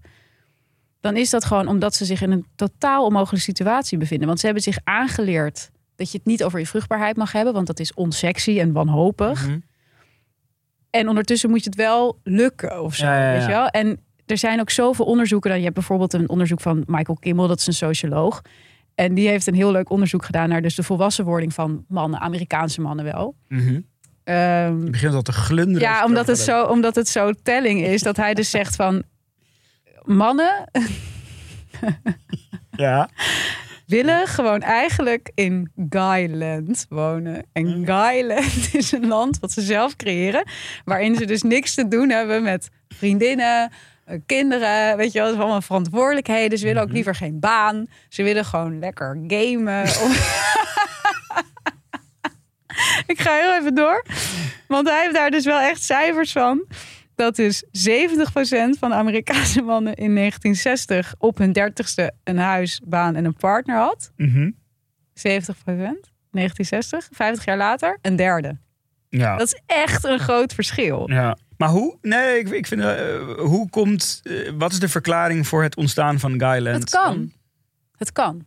[1.07, 4.27] dan is dat gewoon omdat ze zich in een totaal onmogelijke situatie bevinden.
[4.27, 7.67] Want ze hebben zich aangeleerd dat je het niet over je vruchtbaarheid mag hebben, want
[7.67, 9.47] dat is onsexy en wanhopig.
[9.47, 9.59] Mhm.
[10.91, 13.05] En ondertussen moet je het wel lukken of zo.
[13.07, 13.33] Ja, ja, ja.
[13.33, 13.67] Weet je wel?
[13.69, 15.49] En er zijn ook zoveel onderzoeken.
[15.49, 18.43] Dan, je hebt bijvoorbeeld een onderzoek van Michael Kimmel, dat is een socioloog.
[18.95, 22.81] En die heeft een heel leuk onderzoek gedaan naar dus de volwassenwording van mannen, Amerikaanse
[22.81, 23.35] mannen wel.
[24.25, 25.81] Ehm, Je begint al te glunderen.
[25.81, 29.03] ja, omdat het, zo, omdat het zo telling is dat hij dus zegt van
[30.07, 30.65] mannen.
[32.77, 33.09] Ja.
[33.87, 37.47] willen gewoon eigenlijk in Guyland wonen.
[37.53, 40.49] En Guyland is een land wat ze zelf creëren,
[40.85, 43.71] waarin ze dus niks te doen hebben met vriendinnen,
[44.05, 46.59] eh, kinderen, weet je wel, is allemaal verantwoordelijkheden.
[46.59, 47.87] Ze willen ook liever geen baan.
[48.09, 49.83] Ze willen gewoon lekker gamen.
[50.05, 50.45] Of-
[53.07, 54.05] Ik ga heel even door.
[54.69, 56.65] Want hij heeft daar dus wel echt cijfers van.
[57.17, 57.69] Dat dus 70%
[58.79, 63.77] van de Amerikaanse mannen in 1960 op hun 30ste een huis, baan en een partner
[63.77, 64.13] had.
[64.17, 64.51] Mhm.
[65.13, 67.09] 70% 1960.
[67.13, 68.59] 50 jaar later een derde.
[69.09, 69.37] ja.
[69.37, 71.11] Dat is echt een groot verschil.
[71.11, 71.37] Ja.
[71.57, 71.99] Maar hoe?
[72.03, 72.81] Nee, ik, ik vind.
[72.83, 74.21] eh, hoe komt.
[74.23, 76.81] eh, wat is de verklaring voor het ontstaan van Guyland?
[76.81, 77.33] Het kan.
[77.97, 78.45] Het kan.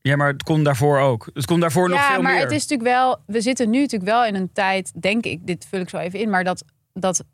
[0.00, 1.30] Ja, maar het kon daarvoor ook.
[1.34, 2.42] Het kon daarvoor nog Ja, veel maar meer.
[2.42, 3.18] het is natuurlijk wel.
[3.26, 6.18] We zitten nu natuurlijk wel in een tijd, denk ik, dit vul ik zo even
[6.18, 7.24] in, maar dat, dat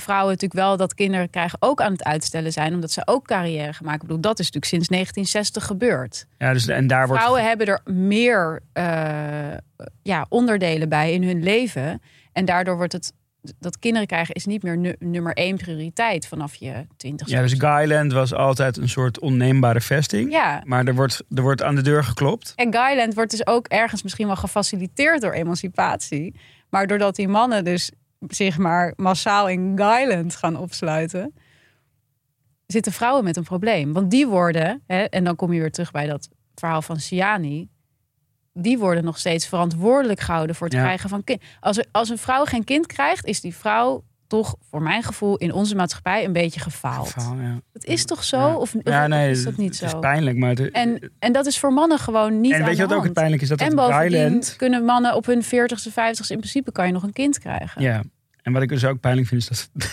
[0.00, 3.72] vrouwen natuurlijk wel dat kinderen krijgen ook aan het uitstellen zijn, omdat ze ook carrière
[3.72, 4.00] gaan maken.
[4.00, 6.26] Ik bedoel, dat is natuurlijk sinds 1960 gebeurd.
[6.38, 7.22] Ja, dus, en daar wordt.
[7.22, 8.84] Vrouwen hebben er meer eh,
[10.02, 12.02] ja, onderdelen bij in hun leven.
[12.32, 13.12] En daardoor wordt het.
[13.58, 17.36] Dat kinderen krijgen is niet meer nu- nummer één prioriteit vanaf je twintigste.
[17.36, 20.32] Ja, dus Guyland was altijd een soort onneembare vesting.
[20.32, 20.62] Ja.
[20.64, 22.52] Maar er wordt, er wordt aan de deur geklopt.
[22.56, 26.34] En Guyland wordt dus ook ergens misschien wel gefaciliteerd door emancipatie.
[26.70, 27.90] Maar doordat die mannen dus
[28.26, 31.34] zich maar massaal in Guyland gaan opsluiten,
[32.66, 33.92] zitten vrouwen met een probleem.
[33.92, 37.68] Want die worden, hè, en dan kom je weer terug bij dat verhaal van Siani,
[38.52, 40.82] die worden nog steeds verantwoordelijk gehouden voor het Ja.
[40.82, 41.42] krijgen van kind.
[41.60, 45.36] Als, er, als een vrouw geen kind krijgt, is die vrouw toch, voor mijn gevoel,
[45.36, 47.14] in onze maatschappij een beetje gefaald.
[47.16, 47.60] Ja.
[47.72, 48.38] Dat is toch zo?
[48.38, 48.54] Ja.
[48.56, 49.96] Of, of- ja, of nee, is dat niet het zo?
[49.96, 50.36] is pijnlijk.
[50.36, 53.04] Maar het- En, en dat is voor mannen gewoon niet en weet je wat ook
[53.04, 53.48] het pijnlijk is?
[53.48, 57.02] Dat En het bovendien kunnen mannen op hun 40ste, 50ste in principe kan je nog
[57.02, 57.82] een kind krijgen.
[57.82, 58.02] Ja.
[58.42, 59.90] En wat ik dus ook pijnlijk vind is dat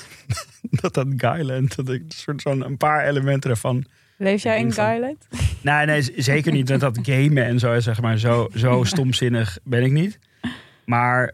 [0.82, 3.86] dat, dat Guyland, dat ik een soort zo'n een paar elementen ervan.
[4.18, 5.28] Leef jij in van- Guyland?
[5.62, 9.84] Nee, nee, zeker niet dat dat gamen en zo, zeg maar, zo, zo stomzinnig ben
[9.84, 10.20] ik niet.
[10.86, 11.32] Maar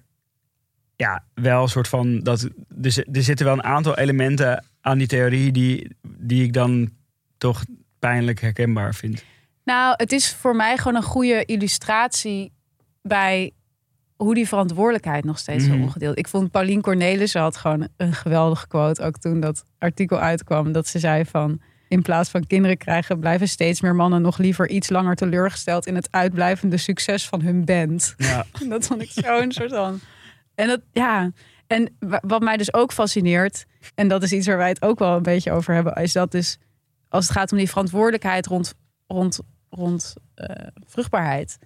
[1.01, 2.41] ja, wel een soort van dat
[2.81, 6.89] er, zi- er zitten wel een aantal elementen aan die theorie die, die ik dan
[7.37, 7.63] toch
[7.99, 9.23] pijnlijk herkenbaar vind.
[9.63, 12.51] Nou, het is voor mij gewoon een goede illustratie
[13.01, 13.51] bij
[14.15, 15.81] hoe die verantwoordelijkheid nog steeds zo Mhm.
[15.81, 16.17] ongedeeld.
[16.17, 20.87] Ik vond Paulien Cornelissen had gewoon een geweldige quote, ook toen dat artikel uitkwam, dat
[20.87, 24.89] ze zei van in plaats van kinderen krijgen, blijven steeds meer mannen nog liever iets
[24.89, 28.13] langer teleurgesteld in het uitblijvende succes van hun band.
[28.17, 29.99] Ja, Dat vond ik zo'n soort van.
[30.55, 31.31] En dat, ja.
[31.67, 34.99] En wa- wat mij dus ook fascineert, en dat is iets waar wij het ook
[34.99, 36.57] wel een beetje over hebben, is dat dus
[37.09, 38.73] als het gaat om die verantwoordelijkheid rond,
[39.07, 39.39] rond,
[39.69, 41.57] rond eh, vruchtbaarheid,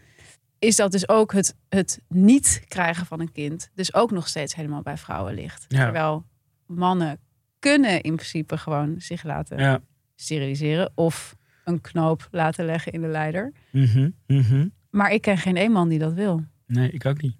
[0.59, 4.55] is dat dus ook het, het niet krijgen van een kind, dus ook nog steeds
[4.55, 5.65] helemaal bij vrouwen ligt.
[5.67, 5.83] Ja.
[5.83, 6.25] Terwijl
[6.65, 7.19] mannen
[7.59, 9.79] kunnen in principe gewoon zich laten ja.
[10.15, 13.51] steriliseren of een knoop laten leggen in de leider.
[13.71, 14.67] Mhm, mhm.
[14.89, 16.43] Maar ik ken geen één man die dat wil.
[16.67, 17.35] Nee, ik ook niet.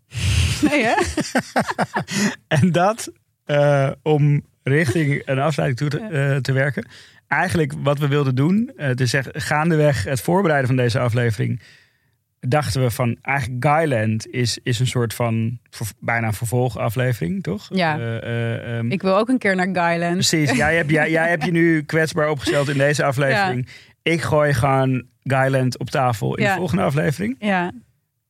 [0.70, 0.94] Nee, hè?
[2.48, 3.12] En dat
[3.46, 6.88] eh, om richting een afsluiting toe te, eh, te werken.
[7.28, 11.62] Eigenlijk wat we wilden doen, eh te zeggen, gaandeweg het voorbereiden van deze aflevering,
[12.40, 17.68] dachten we van eigenlijk Guyland is, is een soort van ver- bijna vervolgaflevering, toch?
[17.74, 18.00] Ja.
[18.00, 20.14] Eh, eh, ehm, Ik wil ook een keer naar Guyland.
[20.14, 23.68] Precies, jij hebt, jij, jij hebt je nu kwetsbaar opgesteld in deze aflevering.
[24.02, 26.52] Ik gooi gewoon Guyland op tafel in Ja.
[26.54, 27.36] de volgende aflevering.
[27.40, 27.72] Ja,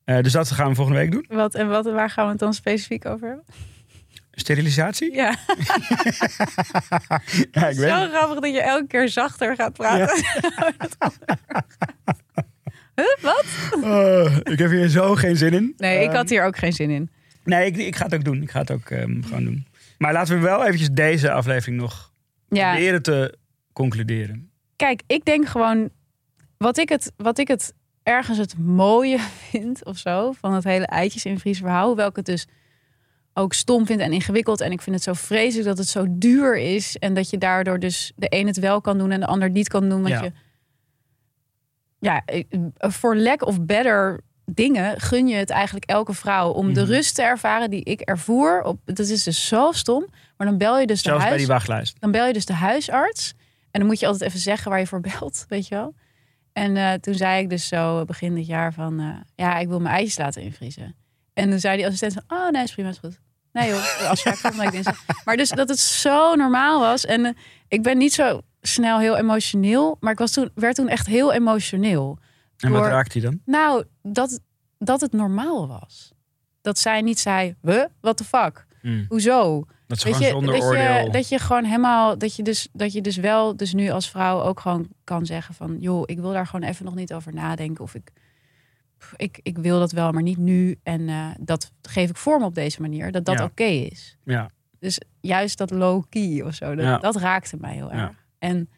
[0.05, 1.25] Eh, dus dat gaan we volgende week doen.
[1.29, 3.45] wat en wat, waar gaan we het dan specifiek over hebben?
[4.31, 5.13] Sterilisatie?
[5.13, 5.29] Ja,
[7.51, 10.23] Ja, ik weet zo grappig dat je elke keer zachter gaat praten.
[12.95, 13.45] huh, wat?
[13.83, 15.73] Oh, ik heb hier zo geen zin in.
[15.77, 17.09] Nee, ik Ehm, had hier ook geen zin in.
[17.43, 18.41] Nee, ik, ik ga het ook doen.
[18.41, 19.67] Ik ga het ook ehm, gewoon doen.
[19.97, 22.11] Maar laten we wel eventjes deze aflevering nog
[22.49, 23.37] Ja, proberen te
[23.73, 24.51] concluderen.
[24.75, 25.89] kijk, ik denk gewoon...
[26.57, 27.73] Wat ik, het, wat ik het
[28.05, 30.31] ergens het mooie vind of zo...
[30.31, 31.87] van het hele eitjes in Vries verhaal...
[31.87, 32.47] hoewel ik het dus
[33.33, 34.61] ook stom vind en ingewikkeld...
[34.61, 36.97] en ik vind het zo vreselijk dat het zo duur is...
[36.97, 39.11] en dat je daardoor dus de een het wel kan doen...
[39.11, 40.01] en de ander niet kan doen.
[40.01, 40.23] Want Ja.
[40.23, 40.31] je...
[41.99, 42.23] Ja,
[42.77, 46.49] voor lack of better dingen gun je het eigenlijk elke vrouw...
[46.49, 46.89] om de Mhm.
[46.89, 48.63] rust te ervaren die ik ervoer.
[48.63, 50.07] Op, dat is dus zo stom.
[50.37, 51.95] Maar dan bel je dus de Zelfs bij huis die wachtlijst.
[51.99, 53.33] dan bel je dus de huisarts.
[53.71, 55.93] En dan moet je altijd even zeggen waar je voor belt, weet je wel.
[56.55, 58.99] En eh, toen zei ik dus zo begin dit jaar van...
[58.99, 60.95] eh, ja, ik wil mijn eitjes laten invriezen.
[61.33, 62.37] En toen zei die assistent van...
[62.37, 63.19] oh nee, is prima, is goed.
[63.51, 65.05] Nee joh, de afspraak volgende week dinsdag.
[65.25, 67.05] Maar dus dat het zo normaal was.
[67.05, 67.31] En eh,
[67.67, 69.97] ik ben niet zo snel heel emotioneel.
[69.99, 72.17] Maar ik was toen, werd toen echt heel emotioneel.
[72.57, 73.39] En wat Door- raakt hij dan?
[73.45, 74.39] Nou, dat,
[74.77, 76.11] dat het normaal was.
[76.61, 78.65] dat zij niet zei, we, what the fuck?
[78.81, 79.05] Mm.
[79.07, 79.65] Hoezo?
[79.87, 81.03] Dat is Weet gewoon je, zonder dat, oordeel.
[81.05, 84.09] je, dat je gewoon helemaal, dat je, dus, dat je dus wel, dus nu als
[84.09, 87.33] vrouw ook gewoon kan zeggen van, joh, ik wil daar gewoon even nog niet over
[87.33, 87.83] nadenken.
[87.83, 88.11] Of ik,
[89.15, 90.79] ik, ik wil dat wel, maar niet nu.
[90.83, 93.43] En eh, dat geef ik vorm op deze manier, dat dat Ja.
[93.43, 94.17] oké is.
[94.23, 94.49] Ja.
[94.79, 96.97] Dus juist dat low-key of zo, dat, Ja.
[96.97, 97.99] dat raakte mij heel erg.
[98.01, 98.11] Ja.
[98.39, 98.69] En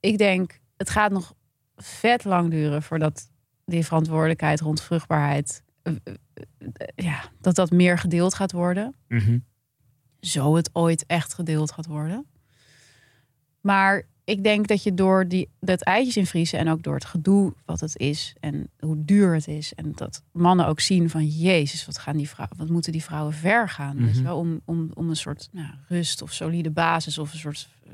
[0.00, 1.34] ik denk, het gaat nog
[1.76, 3.28] vet lang duren voordat
[3.64, 6.14] die verantwoordelijkheid rond vruchtbaarheid, eh, eh,
[6.94, 9.38] ja, dat dat meer gedeeld gaat worden Mhm.
[10.26, 12.26] Zo het ooit echt gedeeld gaat worden.
[13.60, 17.54] Maar ik denk dat je door die, dat eitjes invriezen en ook door het gedoe
[17.64, 19.74] wat het is en hoe duur het is.
[19.74, 23.32] En dat mannen ook zien van Jezus, wat, gaan die vrouwen, wat moeten die vrouwen
[23.34, 23.96] ver gaan?
[23.96, 24.22] weet je Mhm.
[24.24, 27.92] wel, om, om, om een soort nou, rust of solide basis of een soort eh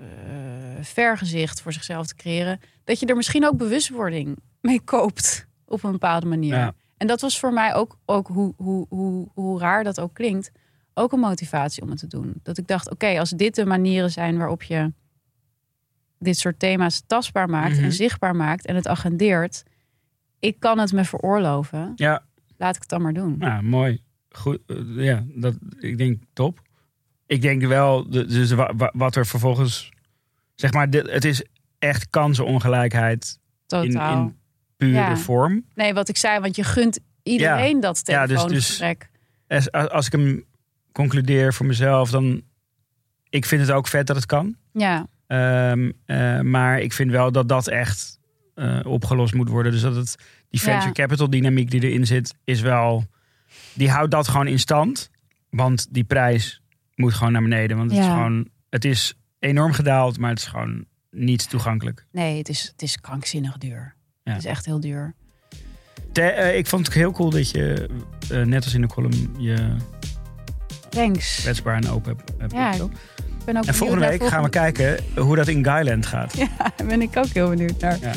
[0.84, 2.60] vergezicht voor zichzelf te creëren.
[2.84, 6.54] Dat je er misschien ook bewustwording mee koopt op een bepaalde manier.
[6.54, 6.74] Ja.
[6.96, 10.50] En dat was voor mij ook, ook hoe, hoe, hoe, hoe raar dat ook klinkt,
[10.94, 12.32] ook een motivatie om het te doen.
[12.42, 14.92] Dat ik dacht, oké, als dit de manieren zijn waarop je
[16.18, 17.84] dit soort thema's tastbaar maakt Mhm.
[17.84, 19.62] en zichtbaar maakt en het agendeert,
[20.38, 21.92] ik kan het me veroorloven.
[21.96, 22.24] Ja,
[22.56, 23.34] Laat ik het dan maar doen.
[23.38, 24.02] nou, mooi.
[24.30, 26.60] Goed, eh, ja, dat, ik denk top.
[27.26, 29.88] Ik denk wel, dus wa- wa- wat er vervolgens,
[30.54, 31.44] zeg maar, dit, het is
[31.78, 33.38] echt kansenongelijkheid
[33.68, 34.22] in, Totaal.
[34.22, 34.36] in
[34.76, 35.16] pure Ja.
[35.16, 35.64] vorm.
[35.74, 39.08] Nee, wat ik zei, want je gunt iedereen dat Ja, dus- telefoongesprek.
[39.48, 40.44] Als, als ik hem
[41.00, 42.42] concludeer voor mezelf, dan,
[43.28, 44.56] ik vind het ook vet dat het kan.
[44.72, 48.18] Ja, Ehm, eh, maar ik vind wel dat dat echt
[48.54, 49.72] eh, opgelost moet worden.
[49.72, 50.16] Dus dat het,
[50.48, 50.92] die venture Ja.
[50.92, 53.04] capital dynamiek die erin zit, is wel.
[53.72, 55.10] Die houdt dat gewoon in stand.
[55.50, 56.62] Want die prijs
[56.94, 57.76] moet gewoon naar beneden.
[57.76, 58.12] Want het is Ja.
[58.14, 58.48] gewoon.
[58.70, 62.06] Het is enorm gedaald, maar het is gewoon niet toegankelijk.
[62.12, 63.94] nee, het is, het is krankzinnig duur.
[64.22, 64.32] Ja.
[64.32, 65.14] Het is echt heel duur.
[66.12, 67.88] Te- eh, ik vond het heel cool dat je,
[68.44, 69.76] net als in de column, je
[70.90, 71.40] Thanks.
[71.42, 72.32] kwetsbaar en open hebt.
[72.40, 72.72] hebt Ja.
[72.74, 76.36] Ik ben ook en volgende week gaan we kijken hoe dat in Guyland gaat.
[76.38, 77.96] Ja, daar ben ik ook heel benieuwd naar.
[78.00, 78.10] Ja.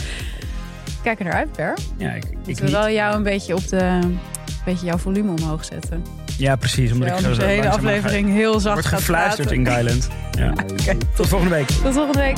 [1.03, 1.73] Kijk er naar uit, Per.
[1.97, 3.77] Ja, ik, ik wil wel jou een beetje op de...
[3.77, 4.19] Een
[4.65, 6.03] beetje jouw volume omhoog zetten.
[6.37, 6.91] Ja, precies.
[6.91, 9.65] Omdat Ja, ik zo de hele aflevering heel zacht wordt gaat gefluisterd praten.
[9.65, 10.07] in Guyland.
[10.31, 10.51] Ja.
[10.71, 11.67] Oké, Tot volgende week.
[11.67, 12.37] tot volgende week.